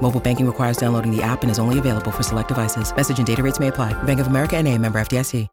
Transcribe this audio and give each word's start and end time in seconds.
Mobile 0.00 0.20
banking 0.20 0.46
requires 0.46 0.78
downloading 0.78 1.14
the 1.14 1.22
app 1.22 1.42
and 1.42 1.50
is 1.50 1.58
only 1.58 1.78
available 1.78 2.10
for 2.10 2.22
select 2.22 2.48
devices. 2.48 2.94
Message 2.96 3.18
and 3.18 3.26
data 3.26 3.42
rates 3.42 3.60
may 3.60 3.68
apply. 3.68 3.92
Bank 4.04 4.20
of 4.20 4.28
America 4.28 4.56
and 4.56 4.66
a 4.66 4.78
member 4.78 4.98
FDIC. 4.98 5.46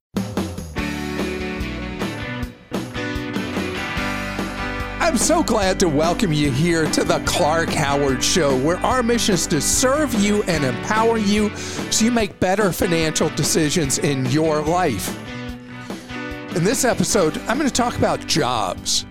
I'm 5.15 5.19
so 5.19 5.43
glad 5.43 5.79
to 5.79 5.87
welcome 5.87 6.33
you 6.33 6.51
here 6.51 6.91
to 6.91 7.05
the 7.05 7.19
Clark 7.25 7.69
Howard 7.69 8.21
Show, 8.21 8.57
where 8.57 8.75
our 8.79 9.01
mission 9.01 9.35
is 9.35 9.47
to 9.47 9.61
serve 9.61 10.13
you 10.15 10.43
and 10.43 10.65
empower 10.65 11.17
you 11.17 11.55
so 11.55 12.03
you 12.03 12.11
make 12.11 12.37
better 12.41 12.73
financial 12.73 13.29
decisions 13.29 13.99
in 13.99 14.25
your 14.25 14.61
life. 14.61 15.17
In 16.53 16.65
this 16.65 16.83
episode, 16.83 17.37
I'm 17.47 17.57
going 17.57 17.69
to 17.69 17.73
talk 17.73 17.97
about 17.97 18.27
jobs. 18.27 19.05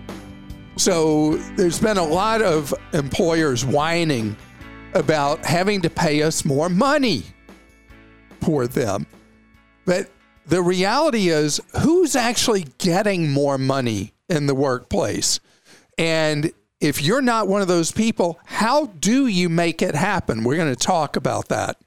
So, 0.75 1.37
there's 1.55 1.79
been 1.79 1.97
a 1.97 2.05
lot 2.05 2.43
of 2.43 2.71
employers 2.93 3.65
whining 3.65 4.37
about 4.95 5.45
having 5.45 5.81
to 5.81 5.89
pay 5.89 6.23
us 6.23 6.45
more 6.45 6.69
money 6.69 7.23
for 8.41 8.65
them. 8.65 9.05
But 9.85 10.09
the 10.47 10.61
reality 10.61 11.29
is, 11.29 11.59
who's 11.81 12.15
actually 12.15 12.67
getting 12.77 13.29
more 13.29 13.57
money 13.57 14.13
in 14.29 14.47
the 14.47 14.55
workplace? 14.55 15.39
And 15.97 16.51
if 16.79 17.01
you're 17.01 17.21
not 17.21 17.47
one 17.47 17.61
of 17.61 17.67
those 17.67 17.91
people, 17.91 18.39
how 18.45 18.87
do 18.87 19.27
you 19.27 19.49
make 19.49 19.81
it 19.81 19.95
happen? 19.95 20.43
We're 20.43 20.57
going 20.57 20.73
to 20.73 20.79
talk 20.79 21.15
about 21.15 21.49
that. 21.49 21.77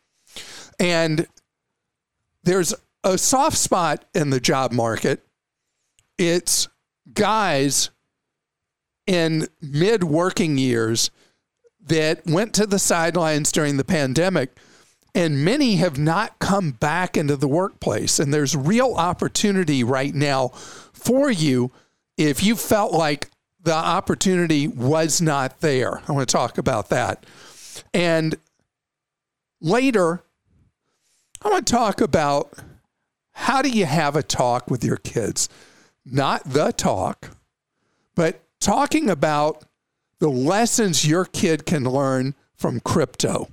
And 0.78 1.26
there's 2.44 2.74
a 3.04 3.16
soft 3.18 3.56
spot 3.56 4.04
in 4.14 4.30
the 4.30 4.40
job 4.40 4.72
market. 4.72 5.24
It's 6.18 6.68
guys 7.14 7.90
in 9.06 9.48
mid 9.62 10.04
working 10.04 10.58
years 10.58 11.10
that 11.88 12.26
went 12.26 12.54
to 12.54 12.66
the 12.66 12.78
sidelines 12.78 13.52
during 13.52 13.76
the 13.76 13.84
pandemic, 13.84 14.50
and 15.14 15.44
many 15.44 15.76
have 15.76 15.98
not 15.98 16.38
come 16.38 16.72
back 16.72 17.16
into 17.16 17.36
the 17.36 17.48
workplace. 17.48 18.18
And 18.18 18.32
there's 18.32 18.54
real 18.54 18.94
opportunity 18.94 19.82
right 19.82 20.14
now 20.14 20.48
for 20.48 21.30
you 21.30 21.70
if 22.16 22.42
you 22.42 22.56
felt 22.56 22.92
like 22.92 23.30
the 23.62 23.74
opportunity 23.74 24.68
was 24.68 25.20
not 25.20 25.60
there. 25.60 26.02
I 26.08 26.12
want 26.12 26.28
to 26.28 26.32
talk 26.32 26.58
about 26.58 26.90
that. 26.90 27.26
And 27.92 28.36
later, 29.60 30.22
I 31.42 31.48
want 31.48 31.66
to 31.66 31.72
talk 31.72 32.00
about 32.00 32.52
how 33.32 33.62
do 33.62 33.70
you 33.70 33.86
have 33.86 34.16
a 34.16 34.22
talk 34.22 34.70
with 34.70 34.84
your 34.84 34.96
kids? 34.96 35.48
Not 36.04 36.44
the 36.44 36.72
talk, 36.72 37.30
but 38.14 38.42
talking 38.60 39.08
about 39.08 39.64
the 40.18 40.28
lessons 40.28 41.06
your 41.06 41.24
kid 41.24 41.64
can 41.66 41.84
learn 41.84 42.34
from 42.54 42.80
crypto. 42.80 43.48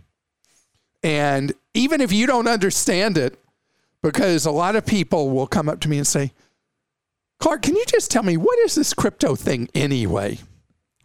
And 1.03 1.53
even 1.73 2.01
if 2.01 2.11
you 2.11 2.25
don't 2.25 2.47
understand 2.47 3.17
it, 3.17 3.39
because 4.01 4.45
a 4.45 4.51
lot 4.51 4.75
of 4.75 4.85
people 4.85 5.29
will 5.29 5.47
come 5.47 5.69
up 5.69 5.79
to 5.81 5.89
me 5.89 5.97
and 5.97 6.07
say, 6.07 6.31
Clark, 7.39 7.63
can 7.63 7.75
you 7.75 7.85
just 7.87 8.09
tell 8.09 8.23
me 8.23 8.37
what 8.37 8.57
is 8.59 8.75
this 8.75 8.93
crypto 8.93 9.35
thing 9.35 9.69
anyway? 9.75 10.39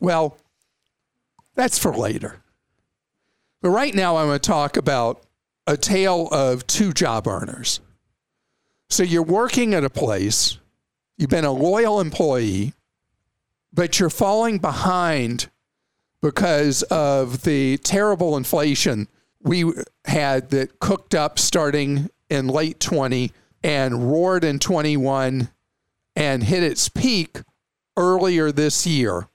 Well, 0.00 0.38
that's 1.54 1.78
for 1.78 1.92
later. 1.92 2.42
But 3.60 3.70
right 3.70 3.94
now, 3.94 4.16
I'm 4.16 4.28
going 4.28 4.38
to 4.38 4.48
talk 4.48 4.76
about 4.76 5.22
a 5.66 5.76
tale 5.76 6.28
of 6.32 6.66
two 6.66 6.92
job 6.92 7.26
earners. 7.26 7.80
So 8.88 9.02
you're 9.02 9.22
working 9.22 9.74
at 9.74 9.84
a 9.84 9.90
place, 9.90 10.58
you've 11.16 11.30
been 11.30 11.44
a 11.44 11.52
loyal 11.52 12.00
employee, 12.00 12.72
but 13.72 14.00
you're 14.00 14.10
falling 14.10 14.58
behind 14.58 15.48
because 16.22 16.82
of 16.84 17.42
the 17.42 17.78
terrible 17.78 18.36
inflation 18.36 19.08
we 19.42 19.72
had 20.04 20.50
that 20.50 20.78
cooked 20.78 21.14
up 21.14 21.38
starting 21.38 22.10
in 22.28 22.46
late 22.46 22.78
20 22.80 23.32
and 23.62 24.10
roared 24.10 24.44
in 24.44 24.58
21 24.58 25.48
and 26.14 26.44
hit 26.44 26.62
its 26.62 26.88
peak 26.88 27.40
earlier 27.96 28.52
this 28.52 28.86
year. 28.86 29.28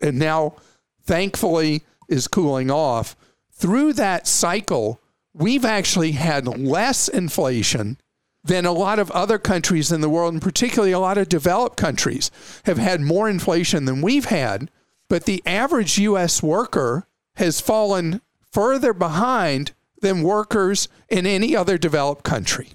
And 0.00 0.18
now, 0.18 0.56
thankfully, 1.02 1.84
is 2.08 2.28
cooling 2.28 2.70
off. 2.70 3.16
Through 3.52 3.94
that 3.94 4.26
cycle, 4.26 5.00
we've 5.32 5.64
actually 5.64 6.12
had 6.12 6.46
less 6.46 7.08
inflation 7.08 7.98
than 8.44 8.64
a 8.64 8.72
lot 8.72 8.98
of 8.98 9.10
other 9.10 9.38
countries 9.38 9.92
in 9.92 10.00
the 10.00 10.08
world, 10.08 10.32
and 10.32 10.42
particularly 10.42 10.92
a 10.92 10.98
lot 10.98 11.18
of 11.18 11.28
developed 11.28 11.76
countries 11.76 12.30
have 12.64 12.78
had 12.78 13.00
more 13.00 13.28
inflation 13.28 13.84
than 13.84 14.00
we've 14.00 14.26
had. 14.26 14.70
But 15.08 15.24
the 15.24 15.42
average 15.46 15.98
US 15.98 16.42
worker 16.42 17.06
has 17.36 17.60
fallen 17.60 18.20
further 18.52 18.92
behind 18.92 19.72
than 20.00 20.22
workers 20.22 20.88
in 21.08 21.26
any 21.26 21.56
other 21.56 21.78
developed 21.78 22.24
country. 22.24 22.70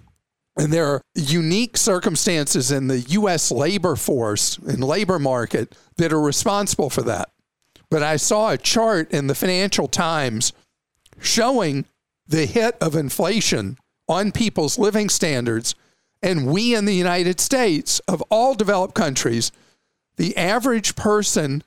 And 0.56 0.72
there 0.72 0.86
are 0.86 1.02
unique 1.16 1.78
circumstances 1.78 2.72
in 2.72 2.88
the 2.88 3.00
US 3.00 3.52
labor 3.52 3.96
force 3.96 4.58
and 4.58 4.84
labor 4.84 5.20
market 5.20 5.76
that 5.98 6.14
are 6.14 6.22
responsible 6.22 6.90
for 6.90 7.02
that. 7.04 7.30
But 7.90 8.04
I 8.04 8.18
saw 8.18 8.50
a 8.50 8.58
chart 8.58 9.12
in 9.12 9.28
the 9.28 9.36
Financial 9.36 9.88
Times 9.88 10.54
showing 11.20 11.86
the 12.28 12.46
hit 12.46 12.76
of 12.82 12.96
inflation 12.96 13.78
on 14.08 14.32
people's 14.32 14.80
living 14.80 15.10
standards. 15.10 15.76
And 16.22 16.48
we 16.48 16.76
in 16.76 16.86
the 16.86 16.96
United 16.96 17.40
States, 17.40 18.00
of 18.08 18.22
all 18.30 18.56
developed 18.56 18.96
countries, 18.96 19.52
the 20.18 20.36
average 20.38 20.96
person 20.96 21.64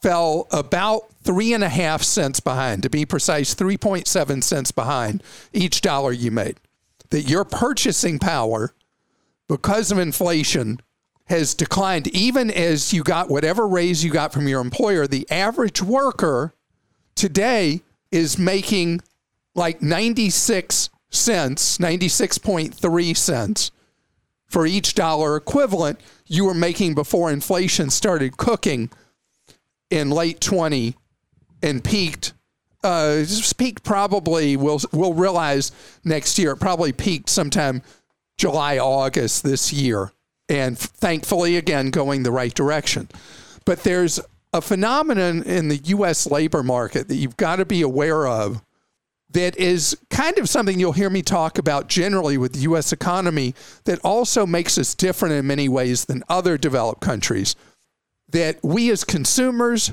fell 0.00 0.46
about 0.50 1.12
three 1.22 1.52
and 1.52 1.62
a 1.62 1.68
half 1.68 2.02
cents 2.02 2.40
behind, 2.40 2.82
to 2.82 2.90
be 2.90 3.04
precise, 3.04 3.54
3.7 3.54 4.42
cents 4.42 4.72
behind 4.72 5.22
each 5.52 5.80
dollar 5.80 6.12
you 6.12 6.30
made. 6.30 6.58
That 7.10 7.28
your 7.28 7.44
purchasing 7.44 8.18
power, 8.18 8.74
because 9.48 9.90
of 9.90 9.98
inflation, 9.98 10.80
has 11.26 11.54
declined 11.54 12.08
even 12.08 12.50
as 12.50 12.92
you 12.92 13.02
got 13.02 13.30
whatever 13.30 13.68
raise 13.68 14.02
you 14.02 14.10
got 14.10 14.32
from 14.32 14.48
your 14.48 14.60
employer. 14.60 15.06
The 15.06 15.30
average 15.30 15.82
worker 15.82 16.54
today 17.14 17.82
is 18.10 18.38
making 18.38 19.00
like 19.54 19.82
96 19.82 20.90
cents, 21.10 21.78
96.3 21.78 23.16
cents 23.16 23.70
for 24.48 24.66
each 24.66 24.94
dollar 24.94 25.36
equivalent 25.36 26.00
you 26.26 26.44
were 26.44 26.54
making 26.54 26.94
before 26.94 27.30
inflation 27.30 27.90
started 27.90 28.36
cooking 28.36 28.90
in 29.90 30.10
late 30.10 30.40
20 30.40 30.96
and 31.62 31.84
peaked 31.84 32.32
uh, 32.82 33.24
probably 33.82 34.56
we'll 34.56 34.80
we'll 34.92 35.14
realize 35.14 35.72
next 36.04 36.38
year. 36.38 36.52
It 36.52 36.60
probably 36.60 36.92
peaked 36.92 37.28
sometime 37.28 37.82
July 38.38 38.78
August 38.78 39.42
this 39.42 39.72
year, 39.72 40.12
and 40.48 40.78
thankfully 40.78 41.56
again 41.56 41.90
going 41.90 42.22
the 42.22 42.32
right 42.32 42.54
direction. 42.54 43.08
But 43.64 43.82
there's 43.82 44.18
a 44.52 44.60
phenomenon 44.60 45.42
in 45.42 45.68
the 45.68 45.76
U.S. 45.76 46.26
labor 46.26 46.62
market 46.62 47.08
that 47.08 47.16
you've 47.16 47.36
got 47.36 47.56
to 47.56 47.64
be 47.64 47.82
aware 47.82 48.26
of 48.26 48.62
that 49.32 49.56
is 49.58 49.96
kind 50.08 50.38
of 50.38 50.48
something 50.48 50.80
you'll 50.80 50.92
hear 50.92 51.10
me 51.10 51.22
talk 51.22 51.56
about 51.56 51.86
generally 51.86 52.36
with 52.36 52.52
the 52.52 52.60
US 52.60 52.92
economy 52.92 53.54
that 53.84 54.00
also 54.02 54.44
makes 54.44 54.76
us 54.76 54.92
different 54.92 55.34
in 55.34 55.46
many 55.46 55.68
ways 55.68 56.06
than 56.06 56.24
other 56.28 56.58
developed 56.58 57.00
countries. 57.00 57.54
That 58.30 58.58
we 58.62 58.90
as 58.90 59.04
consumers 59.04 59.92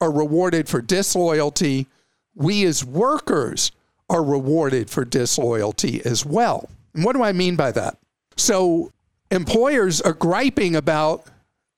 are 0.00 0.12
rewarded 0.12 0.68
for 0.68 0.80
disloyalty, 0.80 1.86
we 2.34 2.64
as 2.64 2.84
workers 2.84 3.72
are 4.10 4.22
rewarded 4.22 4.90
for 4.90 5.04
disloyalty 5.04 6.04
as 6.04 6.24
well. 6.24 6.68
And 6.94 7.04
what 7.04 7.14
do 7.14 7.22
I 7.22 7.32
mean 7.32 7.56
by 7.56 7.72
that? 7.72 7.98
So, 8.36 8.92
employers 9.30 10.00
are 10.00 10.12
griping 10.12 10.76
about 10.76 11.26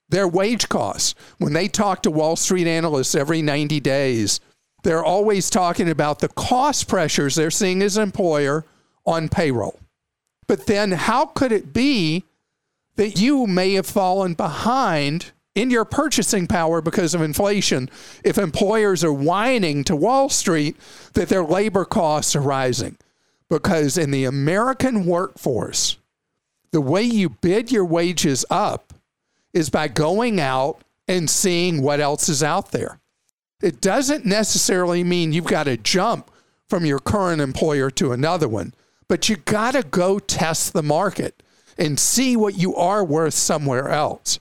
their 0.09 0.27
wage 0.27 0.69
costs. 0.69 1.15
When 1.39 1.53
they 1.53 1.67
talk 1.67 2.03
to 2.03 2.11
Wall 2.11 2.35
Street 2.35 2.67
analysts 2.67 3.15
every 3.15 3.41
90 3.41 3.79
days, 3.79 4.39
they're 4.83 5.03
always 5.03 5.49
talking 5.49 5.89
about 5.89 6.19
the 6.19 6.29
cost 6.29 6.87
pressures 6.87 7.35
they're 7.35 7.51
seeing 7.51 7.81
as 7.81 7.97
an 7.97 8.03
employer 8.03 8.65
on 9.05 9.29
payroll. 9.29 9.79
But 10.47 10.67
then, 10.67 10.91
how 10.91 11.27
could 11.27 11.51
it 11.51 11.73
be 11.73 12.25
that 12.95 13.19
you 13.19 13.47
may 13.47 13.73
have 13.73 13.85
fallen 13.85 14.33
behind 14.33 15.31
in 15.55 15.69
your 15.69 15.85
purchasing 15.85 16.47
power 16.47 16.81
because 16.81 17.13
of 17.13 17.21
inflation 17.21 17.89
if 18.23 18.37
employers 18.37 19.03
are 19.03 19.13
whining 19.13 19.83
to 19.83 19.95
Wall 19.95 20.29
Street 20.29 20.77
that 21.13 21.29
their 21.29 21.43
labor 21.43 21.85
costs 21.85 22.35
are 22.35 22.41
rising? 22.41 22.97
Because 23.49 23.97
in 23.97 24.11
the 24.11 24.23
American 24.25 25.05
workforce, 25.05 25.97
The 26.71 26.81
way 26.81 27.03
you 27.03 27.29
bid 27.29 27.71
your 27.71 27.83
wages 27.83 28.45
up 28.49 28.93
is 29.53 29.69
by 29.69 29.89
going 29.89 30.39
out 30.39 30.81
and 31.07 31.29
seeing 31.29 31.81
what 31.81 31.99
else 31.99 32.29
is 32.29 32.41
out 32.41 32.71
there. 32.71 32.99
It 33.61 33.81
doesn't 33.81 34.25
necessarily 34.25 35.03
mean 35.03 35.33
you've 35.33 35.45
got 35.45 35.65
to 35.65 35.75
jump 35.77 36.31
from 36.69 36.85
your 36.85 36.99
current 36.99 37.41
employer 37.41 37.91
to 37.91 38.13
another 38.13 38.47
one, 38.47 38.73
but 39.09 39.27
you 39.27 39.35
got 39.35 39.73
to 39.73 39.83
go 39.83 40.17
test 40.19 40.71
the 40.71 40.81
market 40.81 41.43
and 41.77 41.99
see 41.99 42.37
what 42.37 42.57
you 42.57 42.73
are 42.75 43.03
worth 43.03 43.33
somewhere 43.33 43.89
else. 43.89 44.39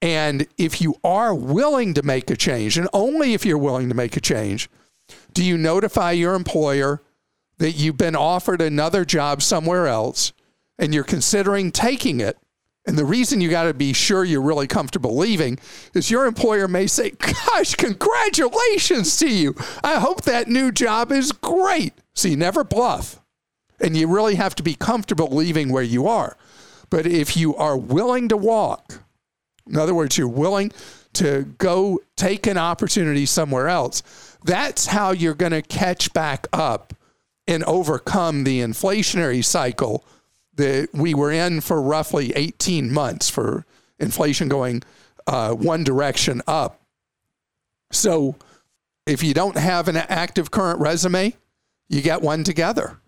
And 0.00 0.46
if 0.56 0.80
you 0.80 0.94
are 1.02 1.34
willing 1.34 1.94
to 1.94 2.02
make 2.02 2.30
a 2.30 2.36
change, 2.36 2.78
and 2.78 2.88
only 2.92 3.34
if 3.34 3.44
you're 3.44 3.58
willing 3.58 3.88
to 3.88 3.94
make 3.94 4.16
a 4.16 4.20
change, 4.20 4.70
do 5.32 5.44
you 5.44 5.58
notify 5.58 6.12
your 6.12 6.34
employer 6.34 7.02
that 7.58 7.72
you've 7.72 7.96
been 7.96 8.16
offered 8.16 8.60
another 8.60 9.04
job 9.04 9.42
somewhere 9.42 9.88
else 9.88 10.32
and 10.78 10.94
you're 10.94 11.04
considering 11.04 11.72
taking 11.72 12.20
it? 12.20 12.38
And 12.86 12.96
the 12.96 13.04
reason 13.04 13.40
you 13.40 13.50
got 13.50 13.64
to 13.64 13.74
be 13.74 13.92
sure 13.92 14.24
you're 14.24 14.40
really 14.40 14.66
comfortable 14.66 15.16
leaving 15.16 15.58
is 15.92 16.10
your 16.10 16.26
employer 16.26 16.66
may 16.66 16.86
say, 16.86 17.10
Gosh, 17.10 17.74
congratulations 17.74 19.16
to 19.18 19.28
you. 19.28 19.54
I 19.84 19.98
hope 19.98 20.22
that 20.22 20.48
new 20.48 20.72
job 20.72 21.12
is 21.12 21.32
great. 21.32 21.92
So 22.14 22.28
you 22.28 22.36
never 22.36 22.64
bluff. 22.64 23.20
And 23.80 23.96
you 23.96 24.08
really 24.08 24.36
have 24.36 24.54
to 24.54 24.62
be 24.62 24.74
comfortable 24.74 25.28
leaving 25.28 25.70
where 25.70 25.82
you 25.82 26.08
are. 26.08 26.36
But 26.88 27.06
if 27.06 27.36
you 27.36 27.54
are 27.56 27.76
willing 27.76 28.28
to 28.28 28.36
walk, 28.36 29.02
in 29.68 29.76
other 29.76 29.94
words, 29.94 30.16
you're 30.16 30.28
willing 30.28 30.72
to 31.14 31.42
go 31.58 32.00
take 32.16 32.46
an 32.46 32.58
opportunity 32.58 33.26
somewhere 33.26 33.68
else, 33.68 34.02
that's 34.44 34.86
how 34.86 35.10
you're 35.10 35.34
going 35.34 35.52
to 35.52 35.62
catch 35.62 36.12
back 36.12 36.46
up 36.52 36.94
and 37.46 37.64
overcome 37.64 38.44
the 38.44 38.60
inflationary 38.60 39.44
cycle 39.44 40.04
that 40.54 40.88
we 40.92 41.14
were 41.14 41.32
in 41.32 41.60
for 41.60 41.80
roughly 41.80 42.32
18 42.34 42.92
months 42.92 43.30
for 43.30 43.64
inflation 43.98 44.48
going 44.48 44.82
uh, 45.26 45.52
one 45.52 45.84
direction 45.84 46.42
up. 46.46 46.80
So 47.90 48.36
if 49.06 49.22
you 49.22 49.34
don't 49.34 49.56
have 49.56 49.88
an 49.88 49.96
active 49.96 50.50
current 50.50 50.80
resume, 50.80 51.34
you 51.88 52.02
get 52.02 52.20
one 52.20 52.44
together 52.44 52.98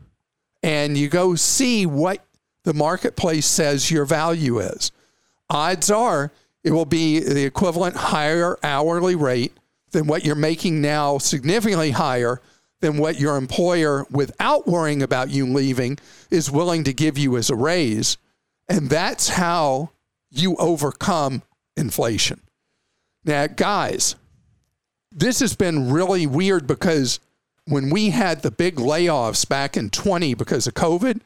and 0.62 0.97
you 0.97 1.09
go 1.09 1.35
see 1.35 1.87
what 1.87 2.25
the 2.65 2.75
marketplace 2.75 3.47
says 3.47 3.91
your 3.91 4.05
value 4.05 4.59
is. 4.59 4.93
Odds 5.49 5.91
are 5.91 6.33
it 6.65 6.73
will 6.73 6.85
be 6.85 7.21
the 7.21 7.45
equivalent 7.45 7.97
higher 7.97 8.59
hourly 8.62 9.15
rate 9.15 9.53
than 9.93 10.07
what 10.07 10.25
you're 10.25 10.35
making 10.35 10.81
now, 10.81 11.19
significantly 11.19 11.91
higher 11.91 12.41
than 12.81 12.97
what 12.97 13.21
your 13.21 13.37
employer, 13.37 14.07
without 14.11 14.67
worrying 14.67 15.03
about 15.03 15.31
you 15.31 15.47
leaving, 15.47 15.99
is 16.31 16.51
willing 16.51 16.85
to 16.85 16.93
give 16.93 17.19
you 17.19 17.37
as 17.37 17.51
a 17.51 17.57
raise. 17.57 18.17
And 18.69 18.89
that's 18.89 19.29
how 19.29 19.91
you 20.31 20.57
overcome 20.57 21.43
inflation. 21.77 22.41
Now, 23.25 23.47
guys, 23.49 24.15
this 25.12 25.41
has 25.41 25.55
been 25.57 25.91
really 25.91 26.27
weird 26.27 26.67
because 26.67 27.21
when 27.67 27.91
we 27.91 28.11
had 28.11 28.43
the 28.43 28.51
big 28.51 28.77
layoffs 28.77 29.49
back 29.49 29.77
in 29.77 29.91
20 29.91 30.35
because 30.35 30.67
of 30.67 30.75
COVID, 30.75 31.21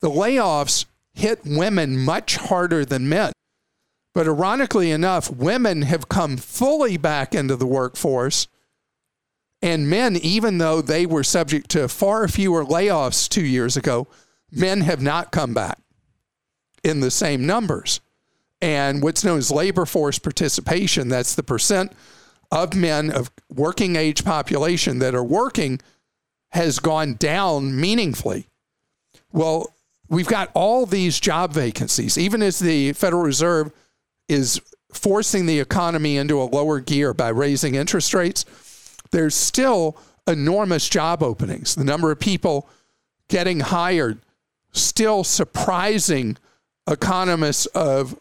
the 0.00 0.10
layoffs 0.10 0.84
hit 1.14 1.40
women 1.44 1.96
much 1.96 2.36
harder 2.36 2.84
than 2.84 3.08
men. 3.08 3.32
But 4.18 4.26
ironically 4.26 4.90
enough, 4.90 5.30
women 5.30 5.82
have 5.82 6.08
come 6.08 6.38
fully 6.38 6.96
back 6.96 7.36
into 7.36 7.54
the 7.54 7.68
workforce. 7.68 8.48
And 9.62 9.88
men, 9.88 10.16
even 10.16 10.58
though 10.58 10.82
they 10.82 11.06
were 11.06 11.22
subject 11.22 11.70
to 11.70 11.86
far 11.86 12.26
fewer 12.26 12.64
layoffs 12.64 13.28
two 13.28 13.44
years 13.44 13.76
ago, 13.76 14.08
men 14.50 14.80
have 14.80 15.00
not 15.00 15.30
come 15.30 15.54
back 15.54 15.78
in 16.82 16.98
the 16.98 17.12
same 17.12 17.46
numbers. 17.46 18.00
And 18.60 19.04
what's 19.04 19.22
known 19.22 19.38
as 19.38 19.52
labor 19.52 19.86
force 19.86 20.18
participation, 20.18 21.06
that's 21.06 21.36
the 21.36 21.44
percent 21.44 21.92
of 22.50 22.74
men 22.74 23.12
of 23.12 23.30
working 23.54 23.94
age 23.94 24.24
population 24.24 24.98
that 24.98 25.14
are 25.14 25.22
working, 25.22 25.80
has 26.50 26.80
gone 26.80 27.14
down 27.14 27.80
meaningfully. 27.80 28.48
Well, 29.30 29.72
we've 30.08 30.26
got 30.26 30.50
all 30.54 30.86
these 30.86 31.20
job 31.20 31.52
vacancies, 31.52 32.18
even 32.18 32.42
as 32.42 32.58
the 32.58 32.94
Federal 32.94 33.22
Reserve 33.22 33.70
is 34.28 34.60
forcing 34.92 35.46
the 35.46 35.60
economy 35.60 36.16
into 36.16 36.40
a 36.40 36.44
lower 36.44 36.80
gear 36.80 37.14
by 37.14 37.28
raising 37.28 37.74
interest 37.74 38.14
rates, 38.14 38.44
there's 39.10 39.34
still 39.34 39.96
enormous 40.26 40.88
job 40.88 41.22
openings. 41.22 41.74
The 41.74 41.84
number 41.84 42.10
of 42.10 42.20
people 42.20 42.68
getting 43.28 43.60
hired 43.60 44.20
still 44.72 45.24
surprising 45.24 46.36
economists 46.88 47.66
of 47.66 48.18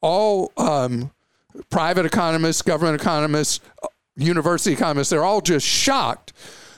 all 0.00 0.52
um, 0.56 1.10
private 1.70 2.06
economists, 2.06 2.62
government 2.62 3.00
economists, 3.00 3.60
university 4.16 4.72
economists. 4.72 5.10
They're 5.10 5.24
all 5.24 5.40
just 5.40 5.66
shocked 5.66 6.32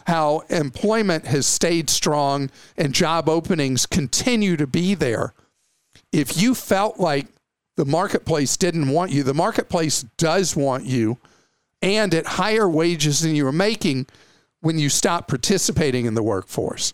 how 0.07 0.41
employment 0.49 1.27
has 1.27 1.47
stayed 1.47 1.91
strong 1.91 2.51
and 2.77 2.95
job 2.95 3.29
openings 3.29 3.85
continue 3.85 4.57
to 4.57 4.67
be 4.67 4.95
there. 4.95 5.35
If 6.13 6.41
you 6.41 6.55
felt 6.55 6.99
like 6.99 7.27
the 7.79 7.87
marketplace 7.87 8.57
didn't 8.57 8.89
want 8.89 9.13
you. 9.13 9.23
The 9.23 9.33
marketplace 9.33 10.03
does 10.17 10.57
want 10.57 10.85
you 10.85 11.17
and 11.81 12.13
at 12.13 12.27
higher 12.27 12.69
wages 12.69 13.21
than 13.21 13.37
you 13.37 13.45
were 13.45 13.53
making 13.53 14.09
when 14.61 14.81
you 14.81 14.89
stop 14.89 15.29
participating 15.29 16.05
in 16.05 16.15
the 16.15 16.23
workforce. 16.25 16.93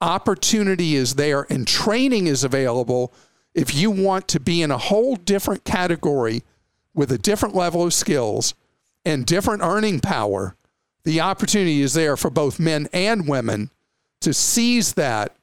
Opportunity 0.00 0.94
is 0.94 1.16
there 1.16 1.48
and 1.50 1.66
training 1.66 2.28
is 2.28 2.44
available 2.44 3.12
if 3.56 3.74
you 3.74 3.90
want 3.90 4.28
to 4.28 4.38
be 4.38 4.62
in 4.62 4.70
a 4.70 4.78
whole 4.78 5.16
different 5.16 5.64
category 5.64 6.44
with 6.94 7.10
a 7.10 7.18
different 7.18 7.56
level 7.56 7.82
of 7.82 7.92
skills 7.92 8.54
and 9.04 9.26
different 9.26 9.64
earning 9.64 9.98
power. 9.98 10.54
The 11.02 11.20
opportunity 11.20 11.82
is 11.82 11.94
there 11.94 12.16
for 12.16 12.30
both 12.30 12.60
men 12.60 12.86
and 12.92 13.26
women 13.26 13.72
to 14.20 14.32
seize 14.32 14.92
that 14.92 15.34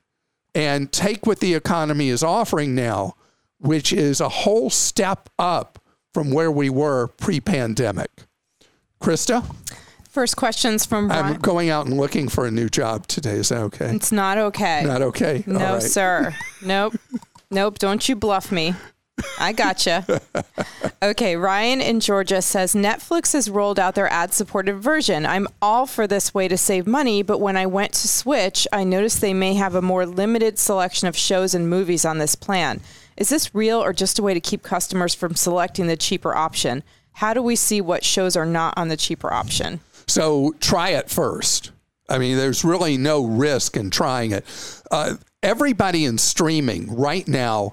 and 0.56 0.94
take 0.94 1.28
what 1.28 1.42
the 1.42 1.56
economy 1.56 2.07
is 2.07 2.24
offering 2.24 2.74
now 2.74 3.18
which 3.59 3.92
is 3.94 4.21
a 4.21 4.30
whole 4.30 4.69
step 4.69 5.30
up 5.39 5.80
from 6.13 6.31
where 6.31 6.51
we 6.51 6.69
were 6.69 7.07
pre 7.07 7.39
pandemic. 7.39 8.12
Christa? 9.01 9.44
First 10.09 10.36
questions 10.36 10.86
from 10.86 11.09
Brian. 11.09 11.25
I'm 11.25 11.39
going 11.39 11.69
out 11.69 11.86
and 11.86 11.95
looking 11.95 12.27
for 12.27 12.48
a 12.48 12.51
new 12.51 12.69
job 12.69 13.06
today. 13.06 13.36
Is 13.36 13.50
that 13.50 13.59
okay? 13.59 13.94
It's 13.94 14.12
not 14.12 14.38
okay. 14.38 14.81
Not 14.83 15.04
okay. 15.04 15.44
No, 15.45 15.74
right. 15.74 15.81
sir. 15.83 16.33
Nope. 16.63 16.95
nope. 17.51 17.77
Don't 17.77 18.09
you 18.09 18.15
bluff 18.15 18.51
me. 18.51 18.74
I 19.39 19.51
gotcha. 19.51 20.06
okay, 21.03 21.36
Ryan 21.36 21.81
in 21.81 22.00
Georgia 22.00 22.41
says 22.41 22.74
Netflix 22.74 23.34
has 23.34 23.50
rolled 23.50 23.79
out 23.79 23.96
their 23.96 24.12
ad 24.12 24.34
supported 24.34 24.77
version. 24.77 25.25
I'm 25.25 25.48
all 25.62 25.86
for 25.86 26.08
this 26.08 26.34
way 26.34 26.48
to 26.48 26.58
save 26.58 26.88
money, 26.88 27.24
but 27.24 27.39
when 27.39 27.58
I 27.58 27.65
went 27.65 27.93
to 27.93 28.08
switch, 28.08 28.67
I 28.72 28.84
noticed 28.84 29.22
they 29.22 29.34
may 29.34 29.55
have 29.55 29.75
a 29.75 29.81
more 29.81 30.05
limited 30.05 30.60
selection 30.60 31.08
of 31.08 31.17
shows 31.17 31.53
and 31.53 31.70
movies 31.70 32.05
on 32.05 32.17
this 32.17 32.36
plan. 32.36 32.81
Is 33.17 33.29
this 33.29 33.53
real 33.55 33.83
or 33.83 33.93
just 33.93 34.19
a 34.19 34.24
way 34.24 34.33
to 34.33 34.39
keep 34.39 34.62
customers 34.62 35.15
from 35.15 35.36
selecting 35.36 35.88
the 35.88 35.97
cheaper 35.97 36.36
option? 36.36 36.83
How 37.13 37.33
do 37.33 37.41
we 37.41 37.55
see 37.55 37.81
what 37.81 38.05
shows 38.05 38.36
are 38.36 38.45
not 38.45 38.75
on 38.77 38.89
the 38.89 38.97
cheaper 38.97 39.33
option? 39.33 39.79
So 40.05 40.53
try 40.59 40.89
it 40.89 41.09
first. 41.09 41.71
I 42.07 42.19
mean, 42.19 42.38
there's 42.38 42.63
really 42.63 42.95
no 42.95 43.25
risk 43.25 43.75
in 43.75 43.89
trying 43.89 44.31
it. 44.31 44.45
Uh, 44.91 45.15
everybody 45.41 46.05
in 46.05 46.19
streaming 46.19 46.95
right 46.95 47.27
now 47.27 47.71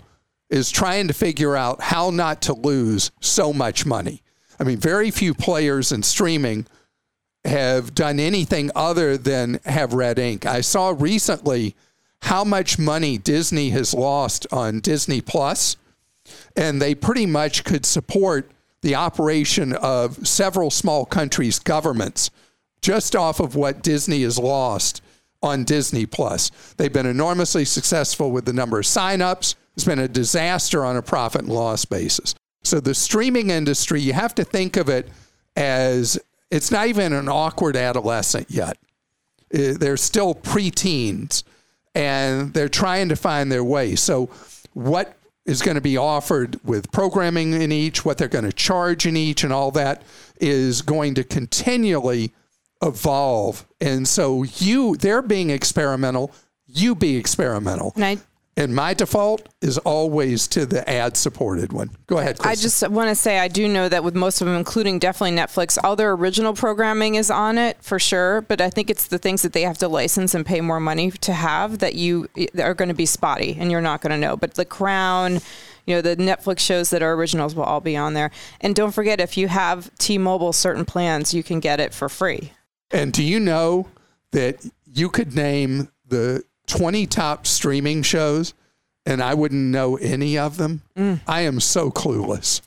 is 0.51 0.71
trying 0.71 1.09
to 1.09 1.15
figure 1.15 1.57
out 1.57 1.81
how 1.81 2.11
not 2.11 2.41
to 2.43 2.55
lose 2.55 3.11
so 3.21 3.53
much 3.53 3.87
money. 3.87 4.23
I 4.59 4.65
mean, 4.65 4.79
very 4.79 5.11
few 5.11 5.35
players 5.35 5.93
in 5.93 6.03
streaming 6.03 6.67
have 7.45 7.95
done 7.95 8.19
anything 8.19 8.71
other 8.75 9.19
than 9.19 9.61
have 9.67 9.93
red 9.93 10.19
ink. 10.19 10.47
I 10.47 10.63
saw 10.63 10.95
recently 10.97 11.77
how 12.25 12.43
much 12.43 12.79
money 12.79 13.19
Disney 13.19 13.69
has 13.71 13.93
lost 13.93 14.47
on 14.51 14.81
Disney 14.81 15.21
Plus, 15.21 15.77
and 16.57 16.81
they 16.81 16.95
pretty 16.95 17.27
much 17.27 17.65
could 17.65 17.85
support 17.85 18.51
the 18.81 18.95
operation 18.95 19.75
of 19.75 20.27
several 20.27 20.71
small 20.71 21.05
countries' 21.05 21.59
governments 21.59 22.31
just 22.81 23.15
off 23.15 23.41
of 23.41 23.55
what 23.55 23.83
Disney 23.83 24.23
has 24.23 24.39
lost 24.39 25.03
on 25.43 25.65
Disney 25.65 26.07
Plus. 26.07 26.51
They've 26.79 26.93
been 26.93 27.05
enormously 27.05 27.67
successful 27.67 28.31
with 28.31 28.47
the 28.47 28.55
number 28.55 28.79
of 28.79 28.87
signups. 28.87 29.55
It's 29.75 29.85
been 29.85 29.99
a 29.99 30.09
disaster 30.09 30.83
on 30.83 30.97
a 30.97 31.03
profit 31.03 31.43
and 31.43 31.51
loss 31.51 31.85
basis. 31.85 32.35
So 32.63 32.81
the 32.81 32.95
streaming 32.95 33.51
industry, 33.51 34.01
you 34.01 34.15
have 34.15 34.35
to 34.37 34.45
think 34.45 34.79
of 34.79 34.89
it 34.89 35.09
as 35.57 36.19
it's 36.51 36.71
not 36.71 36.87
even 36.87 37.13
an 37.13 37.29
awkward 37.29 37.77
adolescent 37.77 38.51
yet. 38.51 38.79
Uh, 39.53 39.75
they're 39.79 39.99
still 39.99 40.35
preteens 40.35 41.43
and 41.95 42.53
they're 42.53 42.69
trying 42.69 43.09
to 43.09 43.17
find 43.17 43.51
their 43.51 43.65
way. 43.65 43.97
So, 43.97 44.31
what 44.73 45.17
is 45.47 45.63
going 45.63 45.75
to 45.75 45.81
be 45.81 45.97
offered 45.97 46.59
with 46.65 46.91
programming 46.91 47.53
in 47.53 47.71
each, 47.71 48.05
what 48.05 48.19
they're 48.19 48.29
going 48.29 48.45
to 48.45 48.53
charge 48.53 49.07
in 49.07 49.17
each, 49.17 49.45
and 49.45 49.53
all 49.53 49.71
that 49.73 50.03
is 50.41 50.83
going 50.83 51.15
to 51.15 51.25
continually 51.25 52.33
evolve. 52.83 53.67
And 53.81 54.09
so, 54.09 54.43
you, 54.43 54.97
they're 54.97 55.23
being 55.23 55.51
experimental, 55.51 56.33
you 56.67 56.95
be 56.95 57.17
experimental. 57.17 57.93
And 57.95 58.05
I, 58.05 58.19
And 58.57 58.73
my 58.73 58.95
default 58.95 59.49
is 59.61 59.79
always 59.79 60.47
to 60.49 60.65
the 60.65 60.89
ad 60.89 61.17
supported 61.17 61.73
one. 61.73 61.91
Go 62.07 62.19
ahead. 62.19 62.39
I 62.41 62.55
just 62.55 62.89
want 62.89 63.09
to 63.09 63.17
say 63.17 63.41
I 63.41 63.49
do 63.49 63.67
know 63.67 63.89
that 63.89 64.05
with 64.05 64.15
most 64.15 64.41
of 64.41 64.47
them, 64.47 64.57
including 64.57 65.01
definitely 65.01 65.37
Netflix, 65.37 65.77
all 65.83 65.97
their 65.97 66.13
original 66.13 66.55
programming 66.55 67.17
is 67.17 67.33
on 67.33 67.59
it 67.59 67.83
for 67.83 67.99
sure. 67.99 68.43
But 68.43 68.61
I 68.61 68.71
think 68.71 68.91
it's 68.91 69.09
the 69.09 69.19
things 69.19 69.43
that 69.43 69.55
they 69.55 69.63
have 69.63 69.79
to 69.79 69.89
license 69.89 70.35
and 70.35 70.47
pay 70.47 70.61
more 70.61 70.79
money 70.79 71.11
to 71.11 71.33
have 71.33 71.81
that 71.81 71.97
you 71.97 72.29
are 72.59 72.75
going 72.75 72.91
to 72.91 72.95
be 72.95 73.07
spotty 73.07 73.57
and 73.59 73.73
you're 73.73 73.81
not 73.81 74.01
going 74.03 74.13
to 74.13 74.19
know. 74.19 74.37
But 74.37 74.55
The 74.55 74.65
Crown, 74.65 75.41
you 75.87 75.97
know, 75.97 76.01
the 76.01 76.17
Netflix 76.17 76.61
shows 76.61 76.91
that 76.91 77.03
are 77.03 77.15
originals 77.15 77.57
will 77.57 77.65
all 77.65 77.81
be 77.81 77.97
on 77.97 78.15
there. 78.15 78.31
And 78.61 78.77
don't 78.77 78.93
forget, 78.93 79.21
if 79.21 79.37
you 79.37 79.49
have 79.49 79.91
T-Mobile 79.99 80.53
certain 80.53 80.85
plans, 80.85 81.35
you 81.35 81.43
can 81.43 81.59
get 81.59 81.81
it 81.81 81.93
for 81.93 82.09
free. 82.09 82.53
And 82.93 83.13
do 83.13 83.25
you 83.25 83.41
know 83.41 83.89
that 84.31 84.65
you 84.87 85.09
could 85.09 85.35
name 85.35 85.89
the 86.07 86.45
20 86.67 87.07
top 87.07 87.47
streaming 87.47 88.03
shows 88.03 88.55
and 89.07 89.23
I 89.23 89.35
wouldn't 89.35 89.61
know 89.61 89.97
any 89.97 90.39
of 90.39 90.57
them. 90.57 90.83
Mm. 90.97 91.21
I 91.27 91.43
am 91.43 91.61
so 91.61 91.91
clueless. 91.91 92.61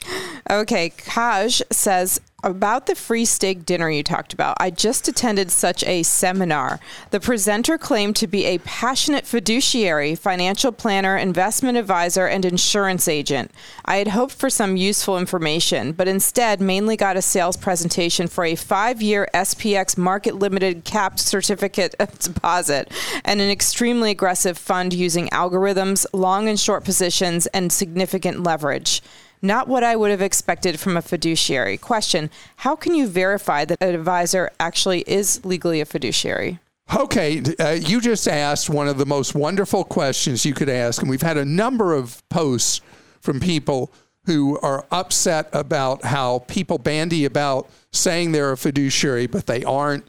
Okay, 0.49 0.91
Kaj 0.91 1.61
says 1.71 2.21
about 2.43 2.85
the 2.85 2.93
free 2.93 3.25
steak 3.25 3.65
dinner 3.65 3.89
you 3.89 4.03
talked 4.03 4.31
about. 4.31 4.55
I 4.59 4.69
just 4.69 5.07
attended 5.07 5.49
such 5.49 5.83
a 5.85 6.03
seminar. 6.03 6.79
The 7.09 7.19
presenter 7.19 7.79
claimed 7.79 8.15
to 8.17 8.27
be 8.27 8.45
a 8.45 8.59
passionate 8.59 9.25
fiduciary, 9.25 10.13
financial 10.13 10.71
planner, 10.71 11.17
investment 11.17 11.79
advisor, 11.79 12.27
and 12.27 12.45
insurance 12.45 13.07
agent. 13.07 13.49
I 13.85 13.97
had 13.97 14.09
hoped 14.09 14.33
for 14.33 14.51
some 14.51 14.77
useful 14.77 15.17
information, 15.17 15.93
but 15.93 16.07
instead 16.07 16.61
mainly 16.61 16.95
got 16.95 17.17
a 17.17 17.23
sales 17.23 17.57
presentation 17.57 18.27
for 18.27 18.45
a 18.45 18.53
five 18.53 19.01
year 19.01 19.27
SPX 19.33 19.97
market 19.97 20.35
limited 20.35 20.83
capped 20.83 21.19
certificate 21.19 21.95
deposit 22.19 22.91
and 23.25 23.41
an 23.41 23.49
extremely 23.49 24.11
aggressive 24.11 24.59
fund 24.59 24.93
using 24.93 25.27
algorithms, 25.29 26.05
long 26.13 26.47
and 26.47 26.59
short 26.59 26.83
positions, 26.83 27.47
and 27.47 27.73
significant 27.73 28.43
leverage. 28.43 29.01
Not 29.41 29.67
what 29.67 29.83
I 29.83 29.95
would 29.95 30.11
have 30.11 30.21
expected 30.21 30.79
from 30.79 30.97
a 30.97 31.01
fiduciary. 31.01 31.77
Question 31.77 32.29
How 32.57 32.75
can 32.75 32.95
you 32.95 33.07
verify 33.07 33.65
that 33.65 33.81
an 33.81 33.93
advisor 33.93 34.51
actually 34.59 35.01
is 35.01 35.43
legally 35.45 35.81
a 35.81 35.85
fiduciary? 35.85 36.59
Okay, 36.95 37.41
uh, 37.59 37.71
you 37.71 37.99
just 37.99 38.27
asked 38.27 38.69
one 38.69 38.87
of 38.87 38.97
the 38.97 39.05
most 39.05 39.35
wonderful 39.35 39.83
questions 39.83 40.45
you 40.45 40.53
could 40.53 40.69
ask, 40.69 41.01
and 41.01 41.09
we've 41.09 41.21
had 41.21 41.37
a 41.37 41.43
number 41.43 41.93
of 41.93 42.27
posts 42.29 42.79
from 43.19 43.41
people 43.41 43.91
who 44.25 44.57
are 44.59 44.85
upset 44.91 45.49
about 45.53 46.03
how 46.05 46.39
people 46.47 46.77
bandy 46.77 47.25
about 47.25 47.69
saying 47.91 48.31
they're 48.31 48.53
a 48.53 48.57
fiduciary, 48.57 49.27
but 49.27 49.47
they 49.47 49.63
aren't. 49.63 50.05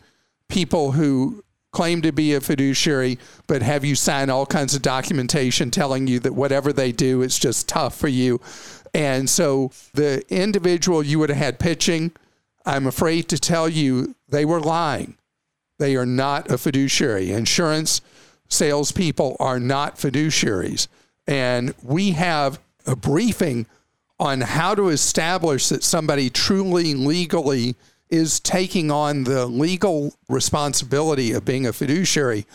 People 0.48 0.92
who 0.92 1.44
claim 1.72 2.00
to 2.02 2.12
be 2.12 2.34
a 2.34 2.40
fiduciary, 2.40 3.18
but 3.46 3.62
have 3.62 3.84
you 3.84 3.94
sign 3.94 4.30
all 4.30 4.46
kinds 4.46 4.74
of 4.74 4.82
documentation 4.82 5.70
telling 5.70 6.06
you 6.06 6.18
that 6.18 6.32
whatever 6.32 6.72
they 6.72 6.90
do 6.90 7.22
is 7.22 7.38
just 7.38 7.68
tough 7.68 7.96
for 7.96 8.08
you. 8.08 8.40
And 8.94 9.28
so 9.28 9.70
the 9.94 10.24
individual 10.28 11.02
you 11.02 11.18
would 11.18 11.28
have 11.28 11.38
had 11.38 11.58
pitching, 11.58 12.12
I'm 12.64 12.86
afraid 12.86 13.28
to 13.28 13.38
tell 13.38 13.68
you 13.68 14.14
they 14.28 14.44
were 14.44 14.60
lying. 14.60 15.16
They 15.78 15.96
are 15.96 16.06
not 16.06 16.50
a 16.50 16.58
fiduciary. 16.58 17.30
Insurance 17.30 18.00
salespeople 18.48 19.36
are 19.38 19.60
not 19.60 19.96
fiduciaries. 19.96 20.88
And 21.26 21.74
we 21.82 22.12
have 22.12 22.58
a 22.86 22.96
briefing 22.96 23.66
on 24.18 24.40
how 24.40 24.74
to 24.74 24.88
establish 24.88 25.68
that 25.68 25.84
somebody 25.84 26.30
truly 26.30 26.94
legally 26.94 27.76
is 28.10 28.40
taking 28.40 28.90
on 28.90 29.24
the 29.24 29.46
legal 29.46 30.14
responsibility 30.28 31.32
of 31.32 31.44
being 31.44 31.66
a 31.66 31.72
fiduciary 31.72 32.46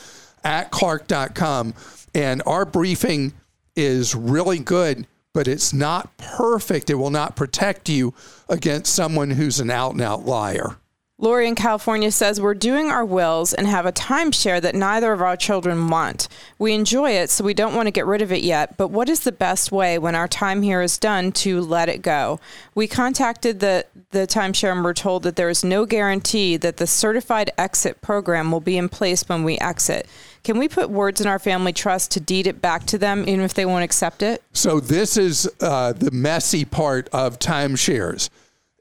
at 0.44 0.72
clark.com. 0.72 1.74
And 2.14 2.42
our 2.46 2.66
briefing 2.66 3.34
is 3.76 4.14
really 4.16 4.60
good 4.60 5.08
but 5.34 5.48
it's 5.48 5.74
not 5.74 6.16
perfect. 6.18 6.90
It 6.90 6.96
will 6.96 7.10
not 7.10 7.36
protect 7.36 7.90
you 7.90 8.14
against 8.48 8.94
someone 8.94 9.32
who's 9.32 9.60
an 9.60 9.70
out 9.70 9.94
and 9.94 10.02
out 10.02 10.26
liar. 10.26 10.78
Lori 11.20 11.48
in 11.48 11.56
California 11.56 12.12
says, 12.12 12.42
We're 12.42 12.54
doing 12.54 12.90
our 12.90 13.06
wills 13.06 13.54
and 13.54 13.66
have 13.66 13.86
a 13.86 13.94
timeshare 13.94 14.60
that 14.62 14.76
neither 14.76 15.14
of 15.14 15.22
our 15.22 15.38
children 15.38 15.88
want. 15.88 16.28
We 16.60 16.74
enjoy 16.74 17.12
it, 17.12 17.30
so 17.30 17.46
we 17.46 17.54
don't 17.54 17.76
want 17.76 17.88
to 17.88 17.92
get 17.92 18.06
rid 18.06 18.22
of 18.22 18.32
it 18.32 18.42
yet, 18.42 18.76
but 18.78 18.90
what 18.90 19.08
is 19.08 19.22
the 19.22 19.32
best 19.32 19.72
way 19.72 19.98
when 19.98 20.16
our 20.16 20.28
time 20.28 20.64
here 20.64 20.82
is 20.82 20.98
done 20.98 21.32
to 21.34 21.62
let 21.62 21.88
it 21.88 22.02
go? 22.02 22.42
We 22.76 22.88
contacted 22.88 23.62
the, 23.62 23.86
the 24.10 24.28
timeshare 24.28 24.74
and 24.74 24.84
were 24.84 24.94
told 24.94 25.24
that 25.24 25.38
there 25.38 25.50
is 25.50 25.64
no 25.64 25.86
guarantee 25.86 26.58
that 26.58 26.76
the 26.76 26.88
certified 26.88 27.52
exit 27.58 28.02
program 28.02 28.52
will 28.52 28.60
be 28.60 28.78
in 28.78 28.90
place 28.90 29.24
when 29.30 29.44
we 29.44 29.58
exit. 29.60 30.08
Can 30.44 30.58
we 30.58 30.68
put 30.68 30.90
words 30.90 31.22
in 31.22 31.28
our 31.28 31.40
family 31.40 31.72
trust 31.72 32.12
to 32.12 32.20
deed 32.20 32.48
it 32.48 32.62
back 32.62 32.86
to 32.88 32.98
them, 32.98 33.22
even 33.28 33.46
if 33.46 33.54
they 33.54 33.66
won't 33.66 33.86
accept 33.86 34.22
it? 34.22 34.44
So, 34.52 34.82
this 34.82 35.16
is 35.16 35.50
uh, 35.62 35.94
the 35.94 36.12
messy 36.12 36.66
part 36.66 37.08
of 37.14 37.40
timeshares. 37.40 38.30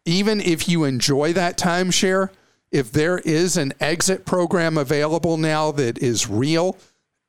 Even 0.05 0.41
if 0.41 0.69
you 0.69 0.83
enjoy 0.83 1.33
that 1.35 1.57
timeshare, 1.57 2.31
if 2.73 2.91
there 2.91 3.19
is 3.19 3.57
an 3.57 3.73
exit 3.79 4.25
program 4.25 4.77
available 4.77 5.37
now 5.37 5.71
that 5.73 5.99
is 5.99 6.29
real, 6.29 6.77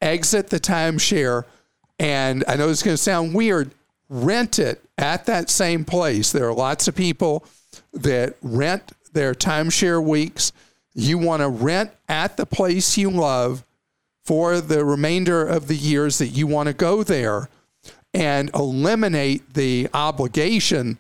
exit 0.01 0.49
the 0.49 0.59
timeshare. 0.59 1.43
And 1.99 2.43
I 2.47 2.55
know 2.55 2.69
it's 2.69 2.81
going 2.81 2.97
to 2.97 3.01
sound 3.01 3.35
weird, 3.35 3.71
rent 4.09 4.57
it 4.57 4.83
at 4.97 5.27
that 5.27 5.51
same 5.51 5.85
place. 5.85 6.31
There 6.31 6.47
are 6.47 6.53
lots 6.53 6.87
of 6.87 6.95
people 6.95 7.45
that 7.93 8.35
rent 8.41 8.93
their 9.11 9.35
timeshare 9.35 10.03
weeks. 10.03 10.53
You 10.95 11.19
want 11.19 11.41
to 11.41 11.49
rent 11.49 11.91
at 12.09 12.37
the 12.37 12.47
place 12.47 12.97
you 12.97 13.11
love 13.11 13.63
for 14.23 14.61
the 14.61 14.85
remainder 14.85 15.45
of 15.45 15.67
the 15.67 15.75
years 15.75 16.17
that 16.17 16.29
you 16.29 16.47
want 16.47 16.67
to 16.67 16.73
go 16.73 17.03
there 17.03 17.49
and 18.13 18.49
eliminate 18.53 19.53
the 19.53 19.87
obligation 19.93 20.97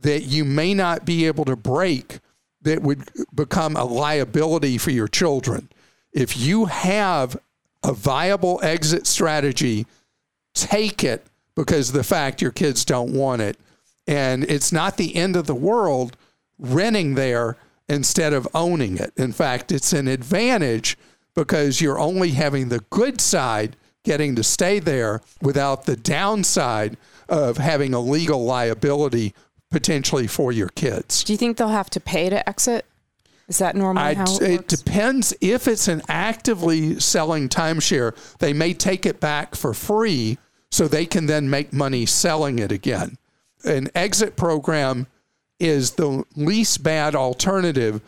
that 0.00 0.22
you 0.22 0.44
may 0.44 0.74
not 0.74 1.04
be 1.04 1.26
able 1.26 1.44
to 1.44 1.56
break 1.56 2.18
that 2.62 2.82
would 2.82 3.08
become 3.34 3.76
a 3.76 3.84
liability 3.84 4.78
for 4.78 4.90
your 4.90 5.08
children. 5.08 5.68
If 6.12 6.36
you 6.36 6.64
have 6.66 7.36
a 7.84 7.92
viable 7.92 8.60
exit 8.62 9.06
strategy, 9.06 9.86
take 10.54 11.04
it 11.04 11.26
because 11.54 11.92
the 11.92 12.04
fact 12.04 12.42
your 12.42 12.50
kids 12.50 12.84
don't 12.84 13.12
want 13.12 13.42
it. 13.42 13.58
And 14.06 14.44
it's 14.44 14.72
not 14.72 14.96
the 14.96 15.14
end 15.16 15.36
of 15.36 15.46
the 15.46 15.54
world 15.54 16.16
renting 16.58 17.14
there 17.14 17.56
instead 17.88 18.32
of 18.32 18.48
owning 18.54 18.96
it. 18.96 19.12
In 19.16 19.32
fact, 19.32 19.70
it's 19.70 19.92
an 19.92 20.08
advantage 20.08 20.96
because 21.34 21.80
you're 21.80 21.98
only 21.98 22.30
having 22.30 22.68
the 22.68 22.80
good 22.90 23.20
side 23.20 23.76
getting 24.04 24.36
to 24.36 24.42
stay 24.42 24.78
there 24.78 25.20
without 25.40 25.86
the 25.86 25.96
downside 25.96 26.96
of 27.28 27.56
having 27.56 27.94
a 27.94 28.00
legal 28.00 28.44
liability 28.44 29.34
potentially 29.70 30.26
for 30.26 30.52
your 30.52 30.68
kids. 30.68 31.24
Do 31.24 31.32
you 31.32 31.36
think 31.36 31.56
they'll 31.56 31.68
have 31.68 31.90
to 31.90 32.00
pay 32.00 32.30
to 32.30 32.48
exit? 32.48 32.84
Is 33.48 33.58
that 33.58 33.76
normally 33.76 34.14
how 34.14 34.36
it, 34.36 34.42
it 34.42 34.68
depends. 34.68 35.34
If 35.40 35.68
it's 35.68 35.88
an 35.88 36.02
actively 36.08 36.98
selling 37.00 37.48
timeshare, 37.48 38.14
they 38.38 38.52
may 38.52 38.72
take 38.72 39.04
it 39.04 39.20
back 39.20 39.54
for 39.54 39.74
free 39.74 40.38
so 40.70 40.88
they 40.88 41.06
can 41.06 41.26
then 41.26 41.50
make 41.50 41.72
money 41.72 42.06
selling 42.06 42.58
it 42.58 42.72
again. 42.72 43.18
An 43.64 43.88
exit 43.94 44.36
program 44.36 45.06
is 45.60 45.92
the 45.92 46.24
least 46.36 46.82
bad 46.82 47.14
alternative 47.14 48.00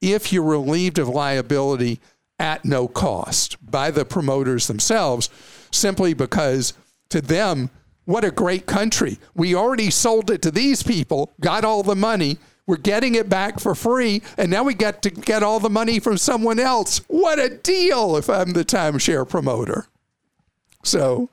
if 0.00 0.32
you're 0.32 0.42
relieved 0.42 0.98
of 0.98 1.08
liability 1.08 2.00
at 2.40 2.64
no 2.64 2.88
cost 2.88 3.56
by 3.70 3.90
the 3.90 4.04
promoters 4.04 4.66
themselves, 4.66 5.28
simply 5.70 6.14
because 6.14 6.72
to 7.10 7.20
them, 7.20 7.70
what 8.06 8.24
a 8.24 8.30
great 8.30 8.66
country. 8.66 9.18
We 9.34 9.54
already 9.54 9.90
sold 9.90 10.30
it 10.30 10.42
to 10.42 10.50
these 10.50 10.82
people, 10.82 11.32
got 11.40 11.64
all 11.64 11.82
the 11.82 11.94
money. 11.94 12.38
We're 12.66 12.76
getting 12.76 13.14
it 13.14 13.28
back 13.28 13.60
for 13.60 13.74
free, 13.74 14.22
and 14.38 14.50
now 14.50 14.62
we 14.62 14.74
get 14.74 15.02
to 15.02 15.10
get 15.10 15.42
all 15.42 15.60
the 15.60 15.70
money 15.70 16.00
from 16.00 16.16
someone 16.16 16.58
else. 16.58 16.98
What 17.08 17.38
a 17.38 17.50
deal 17.50 18.16
if 18.16 18.30
I'm 18.30 18.52
the 18.52 18.64
timeshare 18.64 19.28
promoter. 19.28 19.86
So 20.82 21.28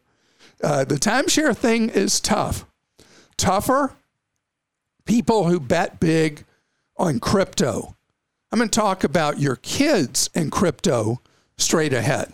uh, 0.64 0.84
the 0.84 0.96
timeshare 0.96 1.56
thing 1.56 1.90
is 1.90 2.20
tough. 2.20 2.66
Tougher, 3.38 3.94
people 5.06 5.48
who 5.48 5.60
bet 5.60 6.00
big 6.00 6.44
on 6.98 7.20
crypto 7.20 7.96
I'm 8.52 8.60
going 8.60 8.70
to 8.70 8.80
talk 8.80 9.04
about 9.04 9.40
your 9.40 9.58
kids 9.58 10.30
and 10.34 10.52
crypto 10.52 11.20
straight 11.58 11.92
ahead. 11.92 12.32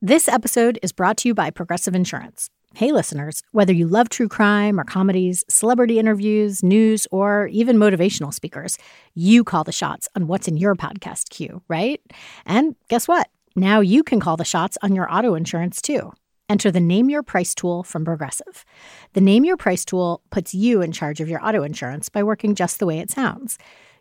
This 0.00 0.28
episode 0.28 0.78
is 0.82 0.92
brought 0.92 1.18
to 1.18 1.28
you 1.28 1.34
by 1.34 1.50
Progressive 1.50 1.94
Insurance. 1.94 2.48
Hey, 2.74 2.92
listeners, 2.92 3.42
whether 3.52 3.72
you 3.72 3.86
love 3.86 4.08
true 4.08 4.28
crime 4.28 4.80
or 4.80 4.84
comedies, 4.84 5.44
celebrity 5.48 5.98
interviews, 5.98 6.62
news, 6.62 7.06
or 7.10 7.48
even 7.48 7.76
motivational 7.76 8.32
speakers, 8.32 8.78
you 9.14 9.44
call 9.44 9.62
the 9.62 9.72
shots 9.72 10.08
on 10.16 10.26
what's 10.26 10.48
in 10.48 10.56
your 10.56 10.74
podcast 10.74 11.28
queue, 11.28 11.62
right? 11.68 12.00
And 12.46 12.74
guess 12.88 13.06
what? 13.06 13.28
Now 13.56 13.80
you 13.80 14.02
can 14.02 14.20
call 14.20 14.38
the 14.38 14.44
shots 14.44 14.78
on 14.82 14.94
your 14.94 15.12
auto 15.12 15.34
insurance 15.34 15.82
too. 15.82 16.12
Enter 16.48 16.70
the 16.70 16.80
Name 16.80 17.10
Your 17.10 17.22
Price 17.22 17.54
tool 17.54 17.82
from 17.82 18.06
Progressive. 18.06 18.64
The 19.12 19.20
Name 19.20 19.44
Your 19.44 19.58
Price 19.58 19.84
tool 19.84 20.22
puts 20.30 20.54
you 20.54 20.80
in 20.80 20.92
charge 20.92 21.20
of 21.20 21.28
your 21.28 21.44
auto 21.46 21.62
insurance 21.62 22.08
by 22.08 22.22
working 22.22 22.54
just 22.54 22.78
the 22.78 22.86
way 22.86 23.00
it 23.00 23.10
sounds. 23.10 23.58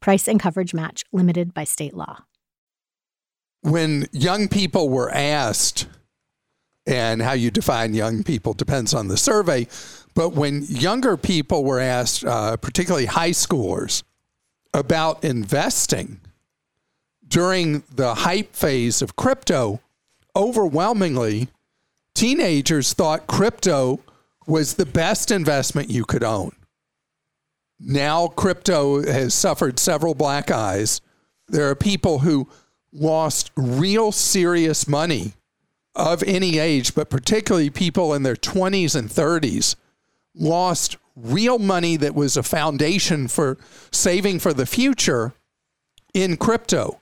Price 0.00 0.28
and 0.28 0.40
coverage 0.40 0.74
match 0.74 1.04
limited 1.12 1.54
by 1.54 1.64
state 1.64 1.94
law. 1.94 2.24
When 3.62 4.06
young 4.12 4.48
people 4.48 4.88
were 4.88 5.10
asked, 5.10 5.86
and 6.86 7.20
how 7.20 7.32
you 7.32 7.50
define 7.50 7.92
young 7.92 8.22
people 8.22 8.54
depends 8.54 8.94
on 8.94 9.08
the 9.08 9.16
survey, 9.16 9.66
but 10.14 10.30
when 10.30 10.62
younger 10.62 11.16
people 11.16 11.64
were 11.64 11.80
asked, 11.80 12.24
uh, 12.24 12.56
particularly 12.56 13.06
high 13.06 13.30
schoolers, 13.30 14.02
about 14.72 15.22
investing, 15.22 16.20
during 17.26 17.82
the 17.94 18.14
hype 18.14 18.54
phase 18.54 19.02
of 19.02 19.16
crypto, 19.16 19.80
overwhelmingly, 20.34 21.48
teenagers 22.14 22.94
thought 22.94 23.26
crypto 23.26 24.00
was 24.46 24.74
the 24.74 24.86
best 24.86 25.30
investment 25.30 25.90
you 25.90 26.04
could 26.04 26.24
own. 26.24 26.52
Now, 27.80 28.26
crypto 28.26 29.02
has 29.02 29.34
suffered 29.34 29.78
several 29.78 30.14
black 30.14 30.50
eyes. 30.50 31.00
There 31.46 31.70
are 31.70 31.74
people 31.76 32.20
who 32.20 32.48
lost 32.92 33.50
real 33.56 34.10
serious 34.12 34.88
money 34.88 35.34
of 35.94 36.22
any 36.24 36.58
age, 36.58 36.94
but 36.94 37.10
particularly 37.10 37.70
people 37.70 38.14
in 38.14 38.22
their 38.22 38.36
20s 38.36 38.94
and 38.96 39.08
30s, 39.08 39.76
lost 40.34 40.96
real 41.16 41.58
money 41.58 41.96
that 41.96 42.14
was 42.14 42.36
a 42.36 42.42
foundation 42.42 43.28
for 43.28 43.58
saving 43.90 44.38
for 44.38 44.52
the 44.52 44.66
future 44.66 45.32
in 46.14 46.36
crypto. 46.36 47.00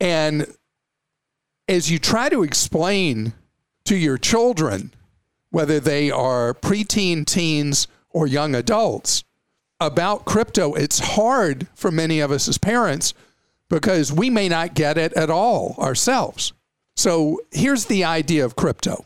And 0.00 0.46
as 1.68 1.90
you 1.90 1.98
try 1.98 2.28
to 2.28 2.42
explain 2.42 3.32
to 3.84 3.96
your 3.96 4.18
children, 4.18 4.92
whether 5.50 5.78
they 5.78 6.10
are 6.10 6.54
preteen, 6.54 7.24
teens, 7.24 7.86
or 8.10 8.26
young 8.26 8.54
adults, 8.54 9.22
about 9.86 10.24
crypto, 10.24 10.74
it's 10.74 10.98
hard 10.98 11.66
for 11.74 11.90
many 11.90 12.20
of 12.20 12.30
us 12.30 12.48
as 12.48 12.58
parents 12.58 13.14
because 13.68 14.12
we 14.12 14.30
may 14.30 14.48
not 14.48 14.74
get 14.74 14.98
it 14.98 15.12
at 15.14 15.30
all 15.30 15.74
ourselves. 15.78 16.52
So 16.96 17.40
here's 17.50 17.86
the 17.86 18.04
idea 18.04 18.44
of 18.44 18.56
crypto 18.56 19.04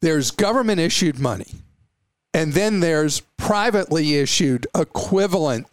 there's 0.00 0.30
government 0.30 0.80
issued 0.80 1.18
money, 1.18 1.52
and 2.34 2.52
then 2.52 2.80
there's 2.80 3.20
privately 3.36 4.16
issued 4.16 4.66
equivalent 4.76 5.66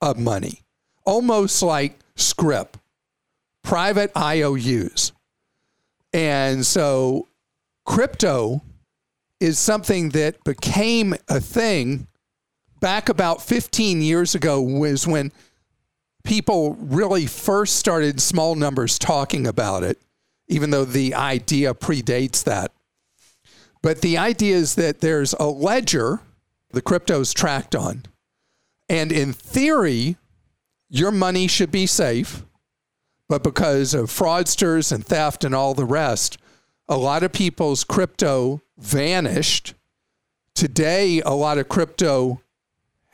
of 0.00 0.18
money, 0.18 0.60
almost 1.04 1.62
like 1.62 1.98
scrip 2.14 2.76
private 3.66 4.12
IOUs. 4.16 5.10
And 6.12 6.64
so 6.64 7.26
crypto 7.84 8.62
is 9.40 9.58
something 9.58 10.10
that 10.10 10.42
became 10.44 11.14
a 11.28 11.40
thing 11.40 12.06
back 12.80 13.08
about 13.08 13.42
15 13.42 14.02
years 14.02 14.34
ago 14.34 14.60
was 14.60 15.06
when 15.06 15.32
people 16.24 16.74
really 16.74 17.26
first 17.26 17.76
started 17.76 18.20
small 18.20 18.54
numbers 18.54 18.98
talking 18.98 19.46
about 19.46 19.82
it 19.82 20.00
even 20.48 20.70
though 20.70 20.84
the 20.84 21.14
idea 21.14 21.74
predates 21.74 22.42
that 22.44 22.72
but 23.82 24.00
the 24.00 24.18
idea 24.18 24.56
is 24.56 24.74
that 24.74 25.00
there's 25.00 25.34
a 25.34 25.46
ledger 25.46 26.20
the 26.72 26.82
crypto 26.82 27.20
is 27.20 27.32
tracked 27.32 27.74
on 27.74 28.02
and 28.88 29.12
in 29.12 29.32
theory 29.32 30.16
your 30.88 31.12
money 31.12 31.46
should 31.46 31.70
be 31.70 31.86
safe 31.86 32.44
but 33.28 33.42
because 33.42 33.94
of 33.94 34.10
fraudsters 34.10 34.92
and 34.92 35.04
theft 35.04 35.44
and 35.44 35.54
all 35.54 35.74
the 35.74 35.84
rest, 35.84 36.38
a 36.88 36.96
lot 36.96 37.22
of 37.22 37.32
people's 37.32 37.82
crypto 37.82 38.62
vanished. 38.78 39.74
Today, 40.54 41.20
a 41.20 41.32
lot 41.32 41.58
of 41.58 41.68
crypto 41.68 42.40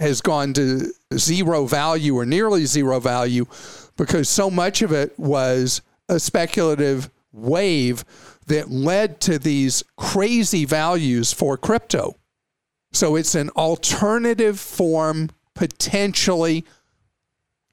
has 0.02 0.20
gone 0.20 0.52
to 0.54 0.92
zero 1.16 1.64
value 1.64 2.18
or 2.18 2.26
nearly 2.26 2.66
zero 2.66 3.00
value 3.00 3.46
because 3.96 4.28
so 4.28 4.50
much 4.50 4.82
of 4.82 4.92
it 4.92 5.18
was 5.18 5.80
a 6.08 6.18
speculative 6.20 7.10
wave 7.32 8.04
that 8.46 8.70
led 8.70 9.20
to 9.20 9.38
these 9.38 9.82
crazy 9.96 10.64
values 10.64 11.32
for 11.32 11.56
crypto. 11.56 12.16
So 12.92 13.16
it's 13.16 13.34
an 13.34 13.48
alternative 13.50 14.60
form 14.60 15.30
potentially 15.54 16.64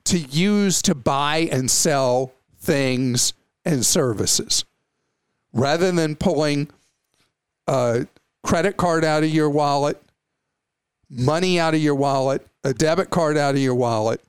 to 0.05 0.17
use 0.17 0.81
to 0.83 0.95
buy 0.95 1.49
and 1.51 1.69
sell 1.69 2.31
things 2.59 3.33
and 3.65 3.85
services 3.85 4.65
rather 5.53 5.91
than 5.91 6.15
pulling 6.15 6.69
a 7.67 8.07
credit 8.43 8.77
card 8.77 9.03
out 9.03 9.23
of 9.23 9.29
your 9.29 9.49
wallet, 9.49 10.01
money 11.09 11.59
out 11.59 11.73
of 11.73 11.81
your 11.81 11.95
wallet, 11.95 12.45
a 12.63 12.73
debit 12.73 13.09
card 13.09 13.37
out 13.37 13.55
of 13.55 13.61
your 13.61 13.75
wallet, 13.75 14.21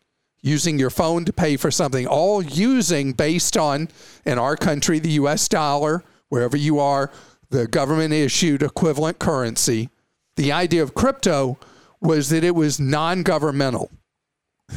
using 0.43 0.79
your 0.79 0.91
phone 0.91 1.25
to 1.25 1.33
pay 1.33 1.57
for 1.57 1.71
something, 1.71 2.07
all 2.07 2.43
using 2.43 3.13
based 3.13 3.57
on, 3.57 3.89
in 4.25 4.39
our 4.39 4.57
country, 4.57 4.99
the 4.99 5.13
US 5.13 5.49
dollar, 5.49 6.03
wherever 6.29 6.57
you 6.57 6.79
are, 6.79 7.11
the 7.51 7.67
government 7.67 8.13
issued 8.13 8.63
equivalent 8.63 9.19
currency. 9.19 9.91
The 10.37 10.53
idea 10.53 10.83
of 10.83 10.95
crypto 10.95 11.59
was 12.01 12.31
that 12.31 12.45
it 12.45 12.55
was 12.55 12.81
non 12.81 13.23
governmental 13.23 13.91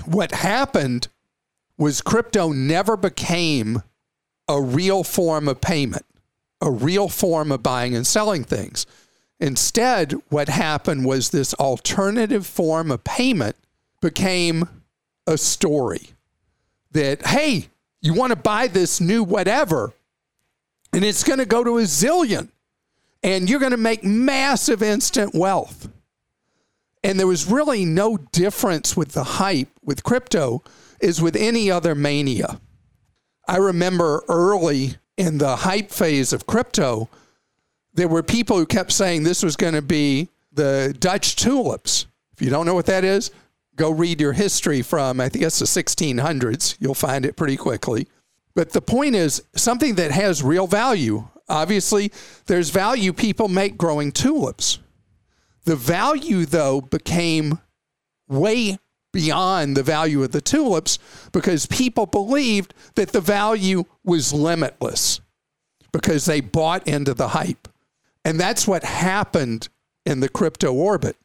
what 0.06 0.32
happened 0.32 1.08
was 1.78 2.02
crypto 2.02 2.52
never 2.52 2.98
became 2.98 3.84
a 4.48 4.62
real 4.62 5.04
form 5.04 5.48
of 5.48 5.62
payment, 5.62 6.06
a 6.62 6.70
real 6.70 7.10
form 7.10 7.52
of 7.52 7.64
buying 7.64 7.96
and 7.96 8.06
selling 8.06 8.44
things. 8.44 8.86
Instead, 9.44 10.14
what 10.30 10.48
happened 10.48 11.04
was 11.04 11.30
this 11.30 11.54
alternative 11.56 12.48
form 12.48 12.90
of 12.90 13.04
payment 13.04 13.58
became 14.00 14.70
a 15.28 15.38
story 15.38 16.12
that, 16.92 17.26
hey, 17.26 17.68
you 18.02 18.14
want 18.14 18.32
to 18.32 18.38
buy 18.38 18.68
this 18.68 19.02
new 19.02 19.22
whatever, 19.22 19.92
and 20.94 21.04
it's 21.04 21.26
going 21.26 21.40
to 21.40 21.46
go 21.46 21.62
to 21.62 21.80
a 21.80 21.82
zillion, 21.82 22.48
and 23.22 23.50
you're 23.50 23.60
going 23.60 23.72
to 23.72 23.78
make 23.78 24.02
massive 24.02 24.82
instant 24.82 25.36
wealth. 25.36 25.90
And 27.04 27.20
there 27.20 27.28
was 27.28 27.52
really 27.52 27.84
no 27.84 28.16
difference 28.16 28.96
with 28.96 29.12
the 29.12 29.26
hype 29.26 29.68
with 29.84 30.06
crypto 30.06 30.64
is 31.02 31.22
with 31.22 31.36
any 31.36 31.70
other 31.70 31.96
mania. 31.96 32.62
I 33.46 33.58
remember 33.58 34.24
early 34.30 34.96
in 35.18 35.38
the 35.38 35.58
hype 35.58 35.92
phase 35.92 36.32
of 36.32 36.48
crypto, 36.48 37.10
there 37.94 38.08
were 38.08 38.24
people 38.24 38.58
who 38.58 38.66
kept 38.66 38.92
saying 38.92 39.24
this 39.24 39.44
was 39.44 39.56
going 39.56 39.74
to 39.74 39.82
be 39.82 40.30
the 40.52 40.96
Dutch 41.00 41.36
tulips. 41.36 42.08
If 42.34 42.42
you 42.42 42.50
don't 42.50 42.66
know 42.66 42.74
what 42.74 42.88
that 42.88 43.04
is, 43.04 43.32
go 43.76 43.92
read 43.92 44.20
your 44.20 44.34
history 44.34 44.82
from, 44.82 45.20
I 45.20 45.30
think 45.30 45.44
it's 45.44 45.60
the 45.60 45.66
1600s. 45.66 46.78
You'll 46.80 46.94
find 46.94 47.26
it 47.26 47.36
pretty 47.36 47.58
quickly. 47.58 48.08
But 48.56 48.72
the 48.72 48.82
point 48.82 49.16
is 49.16 49.44
something 49.56 49.96
that 49.96 50.12
has 50.12 50.44
real 50.44 50.68
value. 50.68 51.28
Obviously, 51.50 52.12
there's 52.46 52.70
value 52.70 53.14
people 53.14 53.48
make 53.48 53.78
growing 53.78 54.12
tulips. 54.12 54.80
The 55.66 55.76
value, 55.76 56.46
though, 56.46 56.82
became 56.82 57.60
way 58.28 58.78
beyond 59.12 59.78
the 59.78 59.84
value 59.84 60.24
of 60.24 60.32
the 60.32 60.42
tulips 60.42 60.98
because 61.32 61.66
people 61.68 62.06
believed 62.06 62.74
that 62.96 63.12
the 63.12 63.22
value 63.22 63.84
was 64.04 64.34
limitless 64.34 65.22
because 65.92 66.26
they 66.26 66.42
bought 66.42 66.88
into 66.88 67.14
the 67.14 67.30
hype. 67.30 67.68
And 68.26 68.40
that's 68.40 68.68
what 68.68 68.84
happened 68.84 69.70
in 70.06 70.20
the 70.20 70.30
crypto 70.30 70.74
orbit. 70.74 71.18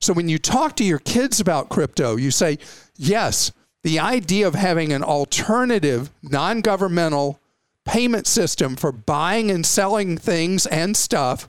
So 0.00 0.12
when 0.12 0.28
you 0.28 0.38
talk 0.38 0.76
to 0.76 0.84
your 0.84 0.98
kids 0.98 1.40
about 1.40 1.68
crypto, 1.68 2.16
you 2.16 2.30
say, 2.30 2.58
yes, 2.96 3.52
the 3.82 3.98
idea 3.98 4.46
of 4.46 4.54
having 4.54 4.92
an 4.92 5.02
alternative, 5.02 6.10
non 6.22 6.60
governmental 6.60 7.40
payment 7.86 8.26
system 8.26 8.76
for 8.76 8.92
buying 8.92 9.50
and 9.50 9.64
selling 9.64 10.18
things 10.18 10.66
and 10.66 10.96
stuff 10.96 11.48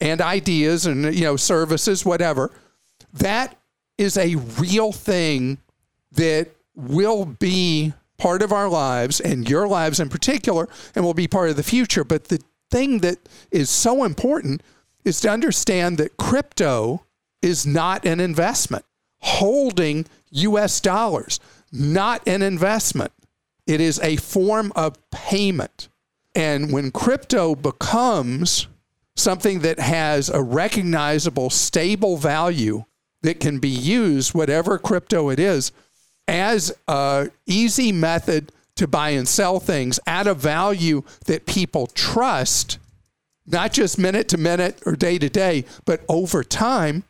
and 0.00 0.20
ideas 0.20 0.86
and 0.86 1.14
you 1.14 1.22
know 1.22 1.36
services 1.36 2.04
whatever 2.04 2.50
that 3.12 3.56
is 3.98 4.16
a 4.16 4.34
real 4.58 4.92
thing 4.92 5.58
that 6.12 6.48
will 6.74 7.26
be 7.26 7.92
part 8.18 8.42
of 8.42 8.52
our 8.52 8.68
lives 8.68 9.20
and 9.20 9.48
your 9.48 9.68
lives 9.68 10.00
in 10.00 10.08
particular 10.08 10.66
and 10.94 11.04
will 11.04 11.14
be 11.14 11.28
part 11.28 11.50
of 11.50 11.56
the 11.56 11.62
future 11.62 12.04
but 12.04 12.24
the 12.24 12.40
thing 12.70 12.98
that 13.00 13.18
is 13.50 13.70
so 13.70 14.04
important 14.04 14.62
is 15.04 15.20
to 15.20 15.30
understand 15.30 15.98
that 15.98 16.16
crypto 16.16 17.04
is 17.42 17.66
not 17.66 18.04
an 18.04 18.20
investment. 18.20 18.84
Holding 19.20 20.06
US 20.30 20.80
dollars 20.80 21.40
not 21.72 22.26
an 22.26 22.42
investment. 22.42 23.12
It 23.66 23.80
is 23.80 23.98
a 24.00 24.16
form 24.16 24.72
of 24.76 24.98
payment. 25.10 25.88
And 26.34 26.72
when 26.72 26.90
crypto 26.90 27.54
becomes 27.54 28.68
something 29.16 29.60
that 29.60 29.80
has 29.80 30.28
a 30.28 30.42
recognizable, 30.42 31.50
stable 31.50 32.16
value 32.16 32.84
that 33.22 33.40
can 33.40 33.58
be 33.58 33.68
used, 33.68 34.34
whatever 34.34 34.78
crypto 34.78 35.30
it 35.30 35.40
is, 35.40 35.72
as 36.28 36.72
a 36.86 37.30
easy 37.46 37.92
method 37.92 38.52
to 38.76 38.86
buy 38.86 39.10
and 39.10 39.26
sell 39.26 39.58
things 39.58 39.98
at 40.06 40.26
a 40.26 40.34
value 40.34 41.02
that 41.26 41.46
people 41.46 41.86
trust, 41.88 42.78
not 43.46 43.72
just 43.72 43.98
minute 43.98 44.28
to 44.28 44.38
minute 44.38 44.80
or 44.86 44.94
day 44.94 45.18
to 45.18 45.28
day, 45.28 45.64
but 45.84 46.04
over 46.08 46.44
time, 46.44 47.04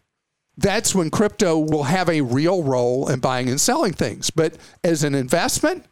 that's 0.57 0.95
when 0.95 1.11
crypto 1.11 1.59
will 1.59 1.85
have 1.85 2.09
a 2.09 2.23
real 2.23 2.63
role 2.63 3.09
in 3.09 3.21
buying 3.21 3.49
and 3.49 3.61
selling 3.61 3.93
things. 3.93 4.31
But 4.31 4.57
as 4.83 5.05
an 5.05 5.15
investment, 5.15 5.85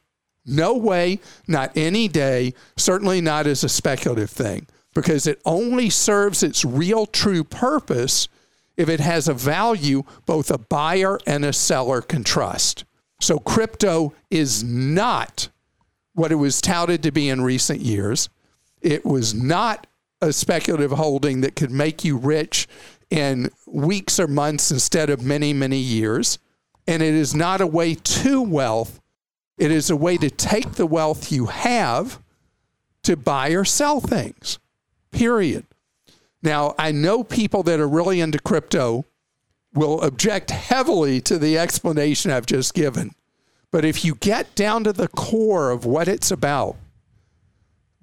no 0.46 0.74
way, 0.74 1.20
not 1.46 1.72
any 1.76 2.08
day, 2.08 2.54
certainly 2.76 3.20
not 3.20 3.46
as 3.46 3.64
a 3.64 3.68
speculative 3.68 4.30
thing, 4.30 4.66
because 4.94 5.26
it 5.26 5.40
only 5.44 5.90
serves 5.90 6.42
its 6.42 6.64
real 6.64 7.06
true 7.06 7.44
purpose 7.44 8.28
if 8.76 8.88
it 8.88 9.00
has 9.00 9.28
a 9.28 9.34
value 9.34 10.02
both 10.26 10.50
a 10.50 10.58
buyer 10.58 11.18
and 11.26 11.44
a 11.44 11.52
seller 11.52 12.00
can 12.00 12.24
trust. 12.24 12.84
So 13.20 13.38
crypto 13.38 14.12
is 14.30 14.64
not 14.64 15.48
what 16.14 16.32
it 16.32 16.36
was 16.36 16.60
touted 16.60 17.02
to 17.02 17.10
be 17.10 17.28
in 17.28 17.42
recent 17.42 17.80
years. 17.80 18.28
It 18.80 19.04
was 19.04 19.34
not 19.34 19.86
a 20.20 20.32
speculative 20.32 20.92
holding 20.92 21.42
that 21.42 21.56
could 21.56 21.70
make 21.70 22.04
you 22.04 22.16
rich 22.16 22.66
in 23.10 23.50
weeks 23.66 24.18
or 24.18 24.26
months 24.26 24.70
instead 24.70 25.10
of 25.10 25.22
many, 25.22 25.52
many 25.52 25.78
years. 25.78 26.38
And 26.86 27.02
it 27.02 27.14
is 27.14 27.34
not 27.34 27.60
a 27.60 27.66
way 27.66 27.94
to 27.94 28.42
wealth. 28.42 29.00
It 29.58 29.70
is 29.70 29.90
a 29.90 29.96
way 29.96 30.16
to 30.18 30.30
take 30.30 30.72
the 30.72 30.86
wealth 30.86 31.30
you 31.30 31.46
have 31.46 32.20
to 33.04 33.16
buy 33.16 33.50
or 33.50 33.64
sell 33.64 34.00
things, 34.00 34.58
period. 35.10 35.66
Now, 36.42 36.74
I 36.78 36.92
know 36.92 37.22
people 37.22 37.62
that 37.64 37.80
are 37.80 37.88
really 37.88 38.20
into 38.20 38.38
crypto 38.38 39.04
will 39.72 40.00
object 40.02 40.50
heavily 40.50 41.20
to 41.22 41.38
the 41.38 41.58
explanation 41.58 42.30
I've 42.30 42.46
just 42.46 42.74
given. 42.74 43.14
But 43.74 43.84
if 43.84 44.04
you 44.04 44.14
get 44.14 44.54
down 44.54 44.84
to 44.84 44.92
the 44.92 45.08
core 45.08 45.72
of 45.72 45.84
what 45.84 46.06
it's 46.06 46.30
about, 46.30 46.76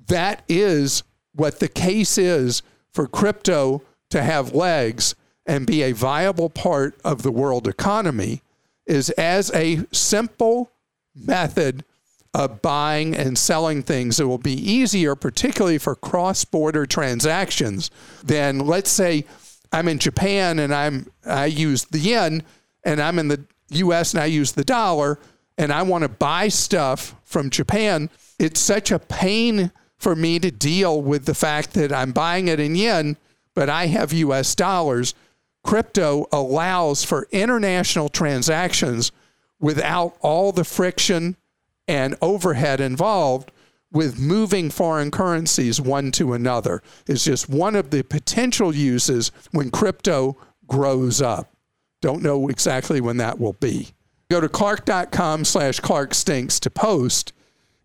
that 0.07 0.43
is 0.49 1.03
what 1.34 1.62
the 1.62 1.69
case 1.69 2.17
is 2.17 2.62
for 2.93 3.07
crypto 3.07 3.81
to 4.10 4.21
have 4.21 4.53
legs 4.53 5.15
and 5.45 5.65
be 5.65 5.81
a 5.81 5.93
viable 5.93 6.49
part 6.49 6.99
of 7.05 7.21
the 7.21 7.31
world 7.31 7.69
economy 7.69 8.41
is 8.86 9.12
as 9.12 9.49
a 9.55 9.86
simple 9.93 10.73
method 11.15 11.86
of 12.34 12.62
buying 12.62 13.15
and 13.15 13.38
selling 13.38 13.81
things. 13.81 14.17
That 14.17 14.27
will 14.27 14.38
be 14.38 14.51
easier, 14.51 15.15
particularly 15.15 15.77
for 15.77 15.95
cross 15.95 16.43
border 16.43 16.86
transactions, 16.86 17.89
than 18.21 18.60
let's 18.60 18.89
say 18.91 19.23
I'm 19.71 19.88
in 19.88 19.99
Japan 19.99 20.60
and 20.60 20.75
I'm 20.75 21.10
I 21.25 21.45
use 21.45 21.86
the 21.86 21.99
yen 21.99 22.43
and 22.84 23.01
I'm 23.01 23.17
in 23.17 23.29
the 23.29 23.45
US 23.69 24.13
and 24.13 24.21
I 24.21 24.25
use 24.25 24.51
the 24.51 24.65
dollar 24.65 25.17
and 25.62 25.71
I 25.71 25.84
want 25.84 26.02
to 26.02 26.10
buy 26.10 26.47
stuff 26.47 27.15
from 27.24 27.50
Japan. 27.50 28.10
It's 28.39 28.60
such 28.60 28.91
a 28.91 29.00
pain 29.00 29.71
for 29.97 30.15
me 30.15 30.39
to 30.39 30.52
deal 30.52 31.02
with 31.02 31.26
the 31.26 31.36
fact 31.36 31.74
that 31.74 31.93
I'm 31.93 32.12
buying 32.12 32.47
it 32.47 32.60
in 32.60 32.76
yen 32.76 33.15
but 33.54 33.69
I 33.69 33.88
have 33.88 34.13
US 34.13 34.56
dollars. 34.56 35.13
Crypto 35.63 36.28
allows 36.32 37.04
for 37.04 37.28
international 37.32 38.10
transactions 38.10 39.12
without 39.60 40.15
all 40.21 40.52
the 40.52 40.63
friction 40.63 41.38
and 41.88 42.15
overhead 42.21 42.80
involved 42.80 43.52
with 43.91 44.19
moving 44.19 44.69
foreign 44.69 45.12
currencies 45.12 45.82
one 45.82 46.12
to 46.12 46.34
another. 46.34 46.82
Is 47.08 47.24
just 47.24 47.50
one 47.50 47.76
of 47.76 47.89
the 47.91 48.04
potential 48.04 48.74
uses 48.74 49.32
when 49.52 49.69
crypto 49.69 50.38
grows 50.65 51.21
up. 51.21 51.52
Don't 52.02 52.24
know 52.24 52.47
exactly 52.47 53.02
when 53.02 53.17
that 53.17 53.39
will 53.39 53.54
be. 53.54 53.89
Go 54.31 54.39
to 54.39 54.47
clark.com 54.47 55.43
slash 55.43 55.81
clarkstinks 55.81 56.57
to 56.61 56.69
post 56.69 57.33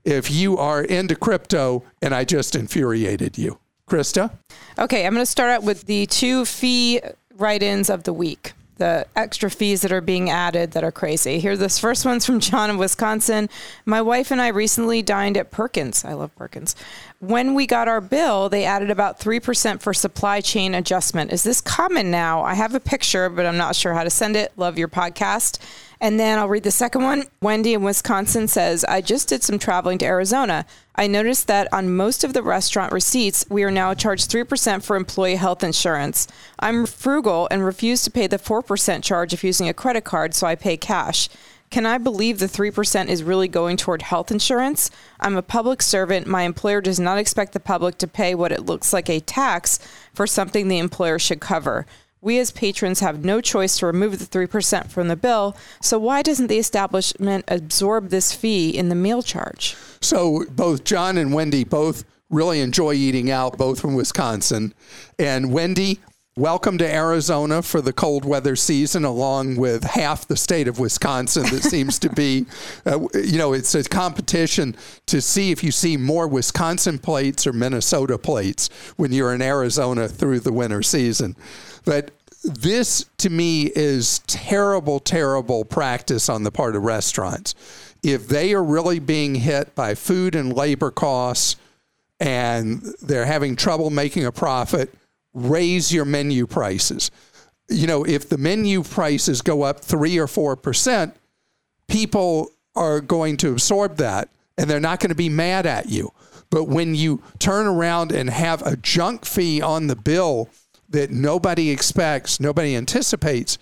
if 0.04 0.30
you 0.30 0.56
are 0.56 0.80
into 0.80 1.16
crypto 1.16 1.82
and 2.00 2.14
I 2.14 2.22
just 2.22 2.54
infuriated 2.54 3.37
you. 3.37 3.59
Christa? 3.90 4.30
Okay, 4.78 5.04
I'm 5.04 5.12
going 5.14 5.26
to 5.26 5.30
start 5.30 5.50
out 5.50 5.64
with 5.64 5.87
the 5.87 6.06
two 6.06 6.44
fee 6.44 7.00
write 7.35 7.64
ins 7.64 7.90
of 7.90 8.04
the 8.04 8.12
week. 8.12 8.52
The 8.76 9.09
extra 9.16 9.50
fees 9.50 9.80
that 9.80 9.90
are 9.90 10.00
being 10.00 10.30
added 10.30 10.70
that 10.72 10.85
are 10.85 10.92
crazy. 10.92 11.40
Here, 11.40 11.56
this 11.56 11.80
first 11.80 12.04
one's 12.04 12.24
from 12.24 12.38
John 12.38 12.70
in 12.70 12.78
Wisconsin. 12.78 13.48
My 13.85 14.00
wife 14.00 14.30
and 14.30 14.40
I 14.40 14.48
recently 14.48 15.02
dined 15.02 15.37
at 15.37 15.50
Perkins. 15.50 16.04
I 16.04 16.12
love 16.12 16.32
Perkins. 16.37 16.76
When 17.18 17.54
we 17.54 17.66
got 17.66 17.88
our 17.88 18.02
bill, 18.02 18.48
they 18.48 18.64
added 18.64 18.90
about 18.90 19.18
3% 19.18 19.80
for 19.80 19.92
supply 19.92 20.40
chain 20.42 20.74
adjustment. 20.74 21.32
Is 21.32 21.42
this 21.42 21.61
common 21.61 22.12
now? 22.12 22.42
I 22.44 22.54
have 22.54 22.74
a 22.74 22.80
picture, 22.80 23.28
but 23.30 23.46
I'm 23.46 23.56
not 23.56 23.74
sure 23.74 23.94
how 23.94 24.04
to 24.04 24.11
send 24.11 24.37
it. 24.37 24.52
Love 24.56 24.78
your 24.78 24.88
podcast. 24.88 25.59
And 26.00 26.20
then 26.20 26.38
I'll 26.38 26.48
read 26.48 26.62
the 26.62 26.70
second 26.70 27.02
one. 27.04 27.24
Wendy 27.40 27.74
in 27.74 27.82
Wisconsin 27.82 28.48
says, 28.48 28.85
I 28.85 29.00
just 29.00 29.28
did 29.28 29.42
some 29.42 29.59
traveling 29.59 29.98
to 29.98 30.06
Arizona. 30.06 30.66
I 30.94 31.06
noticed 31.06 31.46
that 31.46 31.72
on 31.72 31.94
most 31.94 32.24
of 32.24 32.32
the 32.32 32.42
restaurant 32.42 32.92
receipts, 32.92 33.44
we 33.48 33.62
are 33.62 33.70
now 33.70 33.94
charged 33.94 34.30
3% 34.30 34.82
for 34.82 34.96
employee 34.96 35.37
health 35.37 35.64
insurance. 35.64 36.26
I'm 36.59 36.87
frugal 36.87 37.48
and 37.50 37.64
refuse 37.64 38.02
to 38.02 38.11
pay 38.11 38.26
the 38.26 38.38
4% 38.38 39.02
charge 39.02 39.32
if 39.32 39.44
using 39.44 39.68
a 39.68 39.74
credit 39.74 40.04
card, 40.04 40.35
so 40.35 40.46
I 40.46 40.54
pay 40.54 40.76
cash. 40.76 41.28
Can 41.70 41.85
I 41.85 41.98
believe 41.98 42.38
the 42.38 42.46
3% 42.46 43.09
is 43.09 43.22
really 43.22 43.48
going 43.48 43.76
toward 43.76 44.02
health 44.02 44.30
insurance? 44.30 44.90
I'm 45.18 45.37
a 45.37 45.42
public 45.42 45.82
servant. 45.82 46.26
My 46.26 46.42
employer 46.42 46.80
does 46.80 47.00
not 47.00 47.18
expect 47.18 47.52
the 47.52 47.61
public 47.61 47.98
to 47.98 48.06
pay 48.06 48.35
what 48.35 48.52
it 48.52 48.66
looks 48.66 48.92
like 48.92 49.11
a 49.11 49.20
tax 49.20 49.78
for 50.14 50.26
something 50.26 50.68
the 50.68 50.78
employer 50.78 51.18
should 51.18 51.40
cover. 51.40 51.85
We 52.27 52.41
as 52.41 52.51
patrons 52.51 52.99
have 52.99 53.25
no 53.25 53.41
choice 53.41 53.79
to 53.79 53.87
remove 53.87 54.19
the 54.19 54.25
3% 54.25 54.91
from 54.91 55.07
the 55.07 55.15
bill, 55.15 55.57
so 55.81 55.97
why 55.97 56.23
doesn't 56.23 56.49
the 56.49 56.59
establishment 56.59 57.45
absorb 57.47 58.09
this 58.09 58.33
fee 58.33 58.71
in 58.71 58.89
the 58.89 58.97
meal 58.97 59.23
charge? 59.23 59.77
So 60.01 60.45
both 60.51 60.83
John 60.83 61.19
and 61.19 61.33
Wendy 61.33 61.62
both 61.62 62.05
really 62.29 62.59
enjoy 62.59 62.95
eating 62.95 63.31
out, 63.31 63.57
both 63.57 63.79
from 63.79 63.95
Wisconsin. 63.95 64.75
And 65.21 65.53
Wendy, 65.53 66.01
welcome 66.37 66.79
to 66.79 66.93
Arizona 66.93 67.62
for 67.62 67.81
the 67.81 67.93
cold 67.93 68.25
weather 68.25 68.57
season, 68.57 69.05
along 69.05 69.55
with 69.55 69.85
half 69.85 70.27
the 70.27 70.37
state 70.37 70.67
of 70.67 70.81
Wisconsin 70.81 71.45
that 71.51 71.62
seems 71.62 71.97
to 72.01 72.11
be, 72.11 72.45
uh, 72.87 73.07
you 73.15 73.39
know, 73.39 73.53
it's 73.53 73.77
a 73.77 73.85
competition 73.85 74.75
to 75.07 75.21
see 75.21 75.53
if 75.53 75.62
you 75.62 75.71
see 75.71 75.97
more 75.97 76.27
Wisconsin 76.27 76.99
plates 76.99 77.47
or 77.47 77.53
Minnesota 77.53 78.19
plates 78.19 78.69
when 78.97 79.12
you're 79.12 79.33
in 79.33 79.43
Arizona 79.43 80.09
through 80.09 80.41
the 80.41 80.53
winter 80.53 80.83
season. 80.83 81.37
But 81.85 82.11
this 82.42 83.07
to 83.18 83.31
me 83.31 83.70
is 83.75 84.20
terrible, 84.27 85.01
terrible 85.01 85.64
practice 85.64 86.29
on 86.29 86.42
the 86.42 86.51
part 86.51 86.77
of 86.77 86.83
restaurants. 86.83 87.55
If 88.03 88.29
they 88.29 88.55
are 88.55 88.62
really 88.62 88.99
being 88.99 89.35
hit 89.35 89.75
by 89.75 89.94
food 89.94 90.35
and 90.35 90.53
labor 90.53 90.90
costs 90.90 91.57
and 92.20 92.83
they're 93.03 93.27
having 93.27 93.57
trouble 93.57 93.90
making 93.90 94.25
a 94.25 94.33
profit, 94.33 94.94
raise 95.35 95.92
your 95.92 96.05
menu 96.05 96.46
prices. 96.46 97.11
You 97.68 97.87
know, 97.87 98.05
if 98.05 98.29
the 98.29 98.38
menu 98.38 98.83
prices 98.83 99.42
go 99.42 99.62
up 99.62 99.81
three 99.81 100.18
or 100.18 100.27
four 100.27 100.57
percent, 100.57 101.16
people 101.88 102.51
are 102.75 103.01
going 103.01 103.37
to 103.38 103.51
absorb 103.51 103.96
that 103.96 104.29
and 104.57 104.70
they're 104.70 104.81
not 104.81 105.01
going 105.01 105.11
to 105.11 105.16
be 105.16 105.29
mad 105.29 105.66
at 105.66 105.88
you. 105.88 106.12
But 106.51 106.64
when 106.64 106.94
you 106.94 107.22
turn 107.38 107.66
around 107.66 108.12
and 108.12 108.31
have 108.31 108.62
a 108.62 108.77
junk 108.77 109.25
fee 109.25 109.61
on 109.61 109.88
the 109.88 109.96
bill 109.96 110.49
that 110.88 111.11
nobody 111.11 111.70
expects, 111.70 112.40
nobody 112.40 112.77
anticipates, 112.77 113.59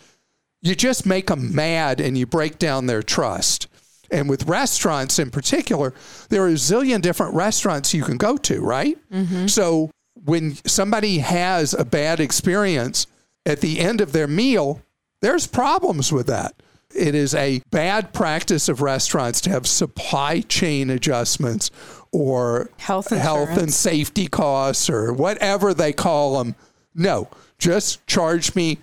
you 0.61 0.75
just 0.75 1.05
make 1.07 1.27
them 1.27 1.55
mad 1.55 2.01
and 2.01 2.17
you 2.17 2.27
break 2.27 2.59
down 2.59 2.87
their 2.87 3.03
trust. 3.03 3.69
And 4.11 4.29
with 4.29 4.45
restaurants 4.45 5.19
in 5.19 5.31
particular, 5.31 5.95
there 6.29 6.43
are 6.43 6.49
a 6.49 6.53
zillion 6.53 7.03
different 7.03 7.35
restaurants 7.35 7.95
you 7.95 8.03
can 8.05 8.17
go 8.17 8.37
to, 8.39 8.61
right? 8.61 8.99
Mm-hmm. 9.11 9.47
So 9.47 9.91
when 10.25 10.55
somebody 10.67 11.19
has 11.19 11.75
a 11.75 11.85
bad 11.85 12.21
experience 12.21 13.07
at 13.45 13.61
the 13.61 13.81
end 13.81 14.01
of 14.01 14.13
their 14.13 14.27
meal, 14.27 14.81
there's 15.21 15.47
problems 15.47 16.13
with 16.13 16.27
that. 16.29 16.55
It 16.95 17.15
is 17.15 17.35
a 17.35 17.61
bad 17.71 18.13
practice 18.13 18.69
of 18.69 18.81
restaurants 18.81 19.41
to 19.43 19.51
have 19.51 19.67
supply 19.67 20.41
chain 20.41 20.91
adjustments 20.91 21.71
or 22.13 22.71
health, 22.79 23.11
health 23.11 23.59
and 23.59 23.73
safety 23.73 24.29
costs 24.29 24.89
or 24.89 25.13
whatever 25.13 25.75
they 25.75 25.93
call 25.93 26.39
them 26.39 26.55
no, 26.95 27.29
just 27.59 28.07
charge 28.07 28.55
me 28.55 28.79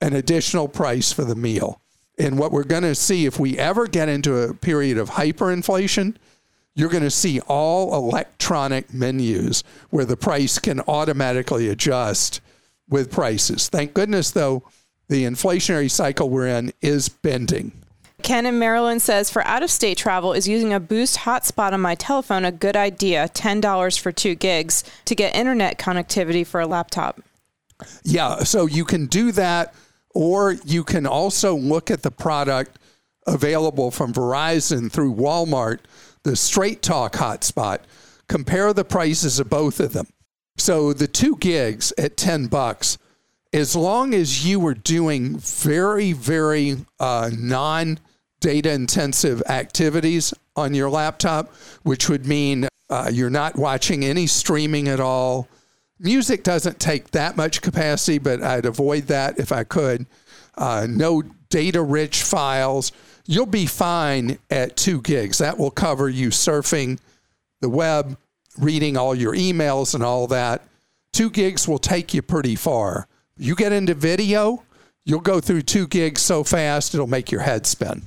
an 0.00 0.14
additional 0.14 0.68
price 0.68 1.12
for 1.12 1.24
the 1.24 1.34
meal. 1.34 1.80
And 2.18 2.38
what 2.38 2.52
we're 2.52 2.64
going 2.64 2.82
to 2.82 2.94
see 2.94 3.26
if 3.26 3.40
we 3.40 3.58
ever 3.58 3.86
get 3.86 4.08
into 4.08 4.36
a 4.36 4.54
period 4.54 4.98
of 4.98 5.10
hyperinflation, 5.10 6.16
you're 6.74 6.88
going 6.88 7.02
to 7.02 7.10
see 7.10 7.40
all 7.40 7.94
electronic 7.94 8.92
menus 8.92 9.64
where 9.90 10.04
the 10.04 10.16
price 10.16 10.58
can 10.58 10.80
automatically 10.82 11.68
adjust 11.68 12.40
with 12.88 13.10
prices. 13.10 13.68
Thank 13.68 13.94
goodness, 13.94 14.30
though, 14.30 14.62
the 15.08 15.24
inflationary 15.24 15.90
cycle 15.90 16.28
we're 16.28 16.48
in 16.48 16.72
is 16.80 17.08
bending. 17.08 17.72
Ken 18.22 18.46
in 18.46 18.58
Maryland 18.58 19.02
says 19.02 19.30
for 19.30 19.46
out 19.46 19.62
of 19.62 19.70
state 19.70 19.98
travel, 19.98 20.32
is 20.32 20.48
using 20.48 20.72
a 20.72 20.80
Boost 20.80 21.18
hotspot 21.18 21.72
on 21.72 21.80
my 21.80 21.94
telephone 21.94 22.44
a 22.44 22.52
good 22.52 22.76
idea? 22.76 23.28
$10 23.28 24.00
for 24.00 24.12
two 24.12 24.34
gigs 24.34 24.82
to 25.04 25.14
get 25.14 25.34
internet 25.34 25.78
connectivity 25.78 26.46
for 26.46 26.60
a 26.60 26.66
laptop. 26.66 27.20
Yeah, 28.04 28.38
so 28.44 28.66
you 28.66 28.84
can 28.84 29.06
do 29.06 29.32
that, 29.32 29.74
or 30.14 30.52
you 30.64 30.84
can 30.84 31.06
also 31.06 31.54
look 31.54 31.90
at 31.90 32.02
the 32.02 32.10
product 32.10 32.78
available 33.26 33.90
from 33.90 34.12
Verizon 34.12 34.90
through 34.90 35.14
Walmart, 35.14 35.80
the 36.22 36.36
Straight 36.36 36.82
Talk 36.82 37.14
hotspot. 37.14 37.80
Compare 38.28 38.72
the 38.72 38.84
prices 38.84 39.38
of 39.38 39.50
both 39.50 39.80
of 39.80 39.92
them. 39.92 40.06
So 40.56 40.92
the 40.92 41.08
two 41.08 41.36
gigs 41.36 41.92
at 41.98 42.16
10 42.16 42.46
bucks, 42.46 42.96
as 43.52 43.76
long 43.76 44.14
as 44.14 44.46
you 44.46 44.60
were 44.60 44.74
doing 44.74 45.38
very, 45.38 46.12
very 46.12 46.76
uh, 47.00 47.30
non 47.32 47.98
data 48.40 48.72
intensive 48.72 49.42
activities 49.48 50.34
on 50.56 50.74
your 50.74 50.90
laptop, 50.90 51.52
which 51.82 52.08
would 52.08 52.26
mean 52.26 52.68
uh, 52.90 53.10
you're 53.12 53.30
not 53.30 53.56
watching 53.56 54.04
any 54.04 54.26
streaming 54.26 54.88
at 54.88 55.00
all. 55.00 55.48
Music 56.04 56.42
doesn't 56.42 56.78
take 56.78 57.12
that 57.12 57.34
much 57.34 57.62
capacity, 57.62 58.18
but 58.18 58.42
I'd 58.42 58.66
avoid 58.66 59.04
that 59.04 59.38
if 59.38 59.50
I 59.50 59.64
could. 59.64 60.04
Uh, 60.54 60.86
no 60.88 61.22
data 61.48 61.80
rich 61.80 62.22
files. 62.22 62.92
You'll 63.26 63.46
be 63.46 63.64
fine 63.64 64.38
at 64.50 64.76
two 64.76 65.00
gigs. 65.00 65.38
That 65.38 65.56
will 65.56 65.70
cover 65.70 66.10
you 66.10 66.28
surfing 66.28 66.98
the 67.62 67.70
web, 67.70 68.18
reading 68.58 68.98
all 68.98 69.14
your 69.14 69.34
emails 69.34 69.94
and 69.94 70.04
all 70.04 70.26
that. 70.26 70.62
Two 71.14 71.30
gigs 71.30 71.66
will 71.66 71.78
take 71.78 72.12
you 72.12 72.20
pretty 72.20 72.54
far. 72.54 73.08
You 73.38 73.54
get 73.54 73.72
into 73.72 73.94
video, 73.94 74.62
you'll 75.06 75.20
go 75.20 75.40
through 75.40 75.62
two 75.62 75.86
gigs 75.86 76.20
so 76.20 76.44
fast 76.44 76.94
it'll 76.94 77.06
make 77.06 77.32
your 77.32 77.40
head 77.40 77.66
spin. 77.66 78.02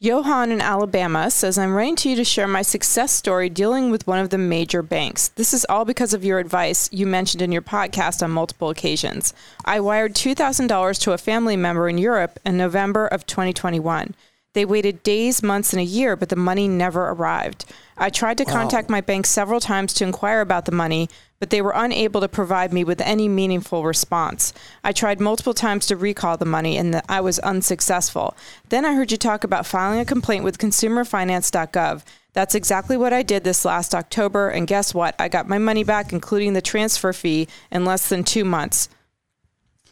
Johan 0.00 0.52
in 0.52 0.60
Alabama 0.60 1.28
says, 1.28 1.58
I'm 1.58 1.74
writing 1.74 1.96
to 1.96 2.10
you 2.10 2.14
to 2.14 2.22
share 2.22 2.46
my 2.46 2.62
success 2.62 3.10
story 3.10 3.48
dealing 3.48 3.90
with 3.90 4.06
one 4.06 4.20
of 4.20 4.30
the 4.30 4.38
major 4.38 4.80
banks. 4.80 5.26
This 5.30 5.52
is 5.52 5.66
all 5.68 5.84
because 5.84 6.14
of 6.14 6.24
your 6.24 6.38
advice 6.38 6.88
you 6.92 7.04
mentioned 7.04 7.42
in 7.42 7.50
your 7.50 7.62
podcast 7.62 8.22
on 8.22 8.30
multiple 8.30 8.70
occasions. 8.70 9.34
I 9.64 9.80
wired 9.80 10.14
$2,000 10.14 11.00
to 11.00 11.12
a 11.14 11.18
family 11.18 11.56
member 11.56 11.88
in 11.88 11.98
Europe 11.98 12.38
in 12.46 12.56
November 12.56 13.08
of 13.08 13.26
2021. 13.26 14.14
They 14.52 14.64
waited 14.64 15.02
days, 15.02 15.42
months, 15.42 15.72
and 15.72 15.80
a 15.80 15.84
year, 15.84 16.14
but 16.14 16.28
the 16.28 16.36
money 16.36 16.68
never 16.68 17.08
arrived. 17.08 17.64
I 17.96 18.08
tried 18.08 18.38
to 18.38 18.44
contact 18.44 18.88
my 18.88 19.00
bank 19.00 19.26
several 19.26 19.58
times 19.58 19.92
to 19.94 20.04
inquire 20.04 20.40
about 20.40 20.64
the 20.64 20.72
money, 20.72 21.08
but 21.40 21.50
they 21.50 21.62
were 21.62 21.72
unable 21.74 22.20
to 22.20 22.28
provide 22.28 22.72
me 22.72 22.84
with 22.84 23.00
any 23.00 23.28
meaningful 23.28 23.84
response. 23.84 24.52
I 24.82 24.92
tried 24.92 25.20
multiple 25.20 25.54
times 25.54 25.86
to 25.86 25.96
recall 25.96 26.36
the 26.36 26.44
money 26.44 26.76
and 26.76 26.92
the, 26.92 27.02
I 27.08 27.20
was 27.20 27.38
unsuccessful. 27.40 28.36
Then 28.68 28.84
I 28.84 28.94
heard 28.94 29.12
you 29.12 29.16
talk 29.16 29.44
about 29.44 29.66
filing 29.66 30.00
a 30.00 30.04
complaint 30.04 30.44
with 30.44 30.58
consumerfinance.gov. 30.58 32.02
That's 32.32 32.54
exactly 32.54 32.96
what 32.96 33.12
I 33.12 33.22
did 33.22 33.42
this 33.42 33.64
last 33.64 33.94
October, 33.94 34.48
and 34.48 34.66
guess 34.66 34.94
what? 34.94 35.16
I 35.18 35.28
got 35.28 35.48
my 35.48 35.58
money 35.58 35.82
back, 35.82 36.12
including 36.12 36.52
the 36.52 36.62
transfer 36.62 37.12
fee, 37.12 37.48
in 37.72 37.84
less 37.84 38.08
than 38.08 38.22
two 38.22 38.44
months. 38.44 38.88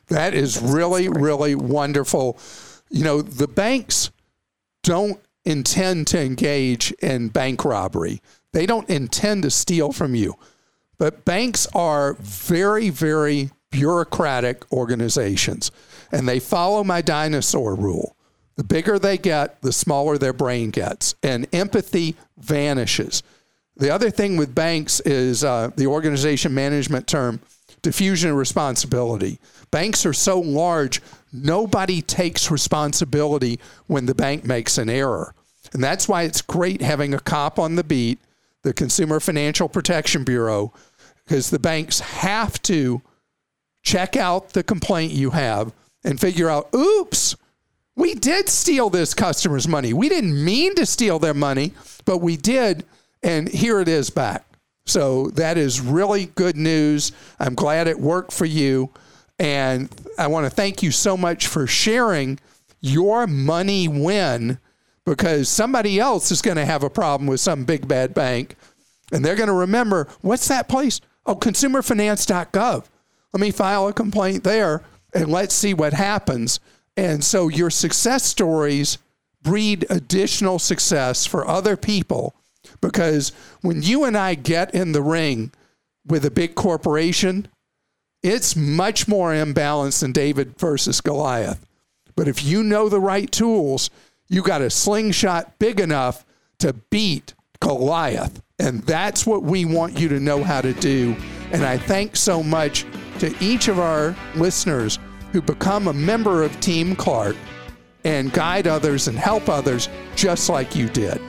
That 0.08 0.34
is 0.34 0.60
really, 0.60 1.08
really 1.08 1.54
wonderful. 1.54 2.38
You 2.90 3.02
know, 3.02 3.22
the 3.22 3.48
banks 3.48 4.10
don't 4.84 5.20
intend 5.44 6.06
to 6.08 6.20
engage 6.20 6.92
in 7.02 7.28
bank 7.28 7.64
robbery. 7.64 8.20
They 8.52 8.66
don't 8.66 8.88
intend 8.88 9.42
to 9.42 9.50
steal 9.50 9.92
from 9.92 10.14
you. 10.14 10.36
But 10.98 11.24
banks 11.24 11.66
are 11.74 12.14
very, 12.14 12.90
very 12.90 13.50
bureaucratic 13.70 14.70
organizations, 14.72 15.70
and 16.10 16.28
they 16.28 16.40
follow 16.40 16.82
my 16.82 17.02
dinosaur 17.02 17.74
rule. 17.74 18.16
The 18.56 18.64
bigger 18.64 18.98
they 18.98 19.18
get, 19.18 19.60
the 19.60 19.72
smaller 19.72 20.16
their 20.16 20.32
brain 20.32 20.70
gets, 20.70 21.14
and 21.22 21.46
empathy 21.54 22.16
vanishes. 22.38 23.22
The 23.76 23.90
other 23.90 24.10
thing 24.10 24.38
with 24.38 24.54
banks 24.54 25.00
is 25.00 25.44
uh, 25.44 25.70
the 25.76 25.86
organization 25.86 26.54
management 26.54 27.06
term 27.06 27.40
diffusion 27.82 28.30
of 28.30 28.36
responsibility. 28.36 29.38
Banks 29.70 30.06
are 30.06 30.14
so 30.14 30.40
large, 30.40 31.02
nobody 31.32 32.00
takes 32.00 32.50
responsibility 32.50 33.60
when 33.86 34.06
the 34.06 34.14
bank 34.14 34.44
makes 34.44 34.78
an 34.78 34.88
error. 34.88 35.34
And 35.72 35.84
that's 35.84 36.08
why 36.08 36.22
it's 36.22 36.40
great 36.40 36.80
having 36.80 37.12
a 37.12 37.20
cop 37.20 37.58
on 37.58 37.74
the 37.74 37.84
beat, 37.84 38.18
the 38.66 38.74
Consumer 38.74 39.20
Financial 39.20 39.68
Protection 39.68 40.24
Bureau, 40.24 40.72
because 41.24 41.50
the 41.50 41.58
banks 41.60 42.00
have 42.00 42.60
to 42.62 43.00
check 43.84 44.16
out 44.16 44.50
the 44.50 44.64
complaint 44.64 45.12
you 45.12 45.30
have 45.30 45.72
and 46.02 46.20
figure 46.20 46.50
out, 46.50 46.74
oops, 46.74 47.36
we 47.94 48.14
did 48.14 48.48
steal 48.48 48.90
this 48.90 49.14
customer's 49.14 49.68
money. 49.68 49.92
We 49.92 50.08
didn't 50.08 50.44
mean 50.44 50.74
to 50.74 50.84
steal 50.84 51.20
their 51.20 51.32
money, 51.32 51.74
but 52.04 52.18
we 52.18 52.36
did. 52.36 52.84
And 53.22 53.48
here 53.48 53.80
it 53.80 53.86
is 53.86 54.10
back. 54.10 54.44
So 54.84 55.28
that 55.30 55.56
is 55.56 55.80
really 55.80 56.26
good 56.26 56.56
news. 56.56 57.12
I'm 57.38 57.54
glad 57.54 57.86
it 57.86 58.00
worked 58.00 58.32
for 58.32 58.46
you. 58.46 58.90
And 59.38 59.88
I 60.18 60.26
want 60.26 60.44
to 60.44 60.50
thank 60.50 60.82
you 60.82 60.90
so 60.90 61.16
much 61.16 61.46
for 61.46 61.68
sharing 61.68 62.40
your 62.80 63.28
money 63.28 63.86
win 63.86 64.58
because 65.06 65.48
somebody 65.48 65.98
else 65.98 66.30
is 66.30 66.42
going 66.42 66.56
to 66.56 66.64
have 66.66 66.82
a 66.82 66.90
problem 66.90 67.26
with 67.26 67.40
some 67.40 67.64
big 67.64 67.88
bad 67.88 68.12
bank 68.12 68.56
and 69.12 69.24
they're 69.24 69.36
going 69.36 69.48
to 69.48 69.54
remember 69.54 70.08
what's 70.20 70.48
that 70.48 70.68
place? 70.68 71.00
Oh, 71.24 71.36
consumerfinance.gov. 71.36 72.84
Let 73.32 73.40
me 73.40 73.50
file 73.50 73.88
a 73.88 73.92
complaint 73.92 74.44
there 74.44 74.82
and 75.14 75.28
let's 75.28 75.54
see 75.54 75.72
what 75.72 75.92
happens. 75.92 76.60
And 76.96 77.22
so 77.22 77.48
your 77.48 77.70
success 77.70 78.24
stories 78.24 78.98
breed 79.42 79.86
additional 79.90 80.58
success 80.58 81.24
for 81.24 81.46
other 81.46 81.76
people 81.76 82.34
because 82.80 83.30
when 83.60 83.82
you 83.82 84.04
and 84.04 84.16
I 84.16 84.34
get 84.34 84.74
in 84.74 84.92
the 84.92 85.02
ring 85.02 85.52
with 86.04 86.24
a 86.24 86.30
big 86.30 86.56
corporation, 86.56 87.48
it's 88.22 88.56
much 88.56 89.06
more 89.06 89.32
imbalanced 89.32 90.00
than 90.00 90.12
David 90.12 90.58
versus 90.58 91.00
Goliath. 91.00 91.64
But 92.16 92.28
if 92.28 92.42
you 92.42 92.64
know 92.64 92.88
the 92.88 92.98
right 92.98 93.30
tools, 93.30 93.90
you 94.28 94.42
got 94.42 94.62
a 94.62 94.70
slingshot 94.70 95.58
big 95.58 95.80
enough 95.80 96.24
to 96.58 96.72
beat 96.72 97.34
Goliath. 97.60 98.42
And 98.58 98.82
that's 98.82 99.26
what 99.26 99.42
we 99.42 99.64
want 99.64 99.98
you 99.98 100.08
to 100.08 100.20
know 100.20 100.42
how 100.42 100.60
to 100.60 100.72
do. 100.72 101.14
And 101.52 101.64
I 101.64 101.76
thank 101.76 102.16
so 102.16 102.42
much 102.42 102.86
to 103.18 103.34
each 103.40 103.68
of 103.68 103.78
our 103.78 104.16
listeners 104.34 104.98
who 105.32 105.42
become 105.42 105.88
a 105.88 105.92
member 105.92 106.42
of 106.42 106.58
Team 106.60 106.96
Clark 106.96 107.36
and 108.04 108.32
guide 108.32 108.66
others 108.66 109.08
and 109.08 109.18
help 109.18 109.48
others 109.48 109.88
just 110.14 110.48
like 110.48 110.74
you 110.74 110.88
did. 110.88 111.20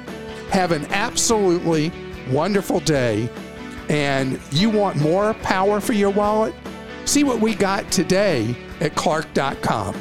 Have 0.51 0.71
an 0.71 0.85
absolutely 0.91 1.91
wonderful 2.29 2.79
day. 2.79 3.29
And 3.89 4.39
you 4.51 4.69
want 4.69 4.97
more 4.97 5.33
power 5.35 5.79
for 5.79 5.93
your 5.93 6.09
wallet? 6.09 6.53
See 7.05 7.23
what 7.23 7.39
we 7.39 7.55
got 7.55 7.89
today 7.91 8.55
at 8.79 8.95
clark.com. 8.95 9.95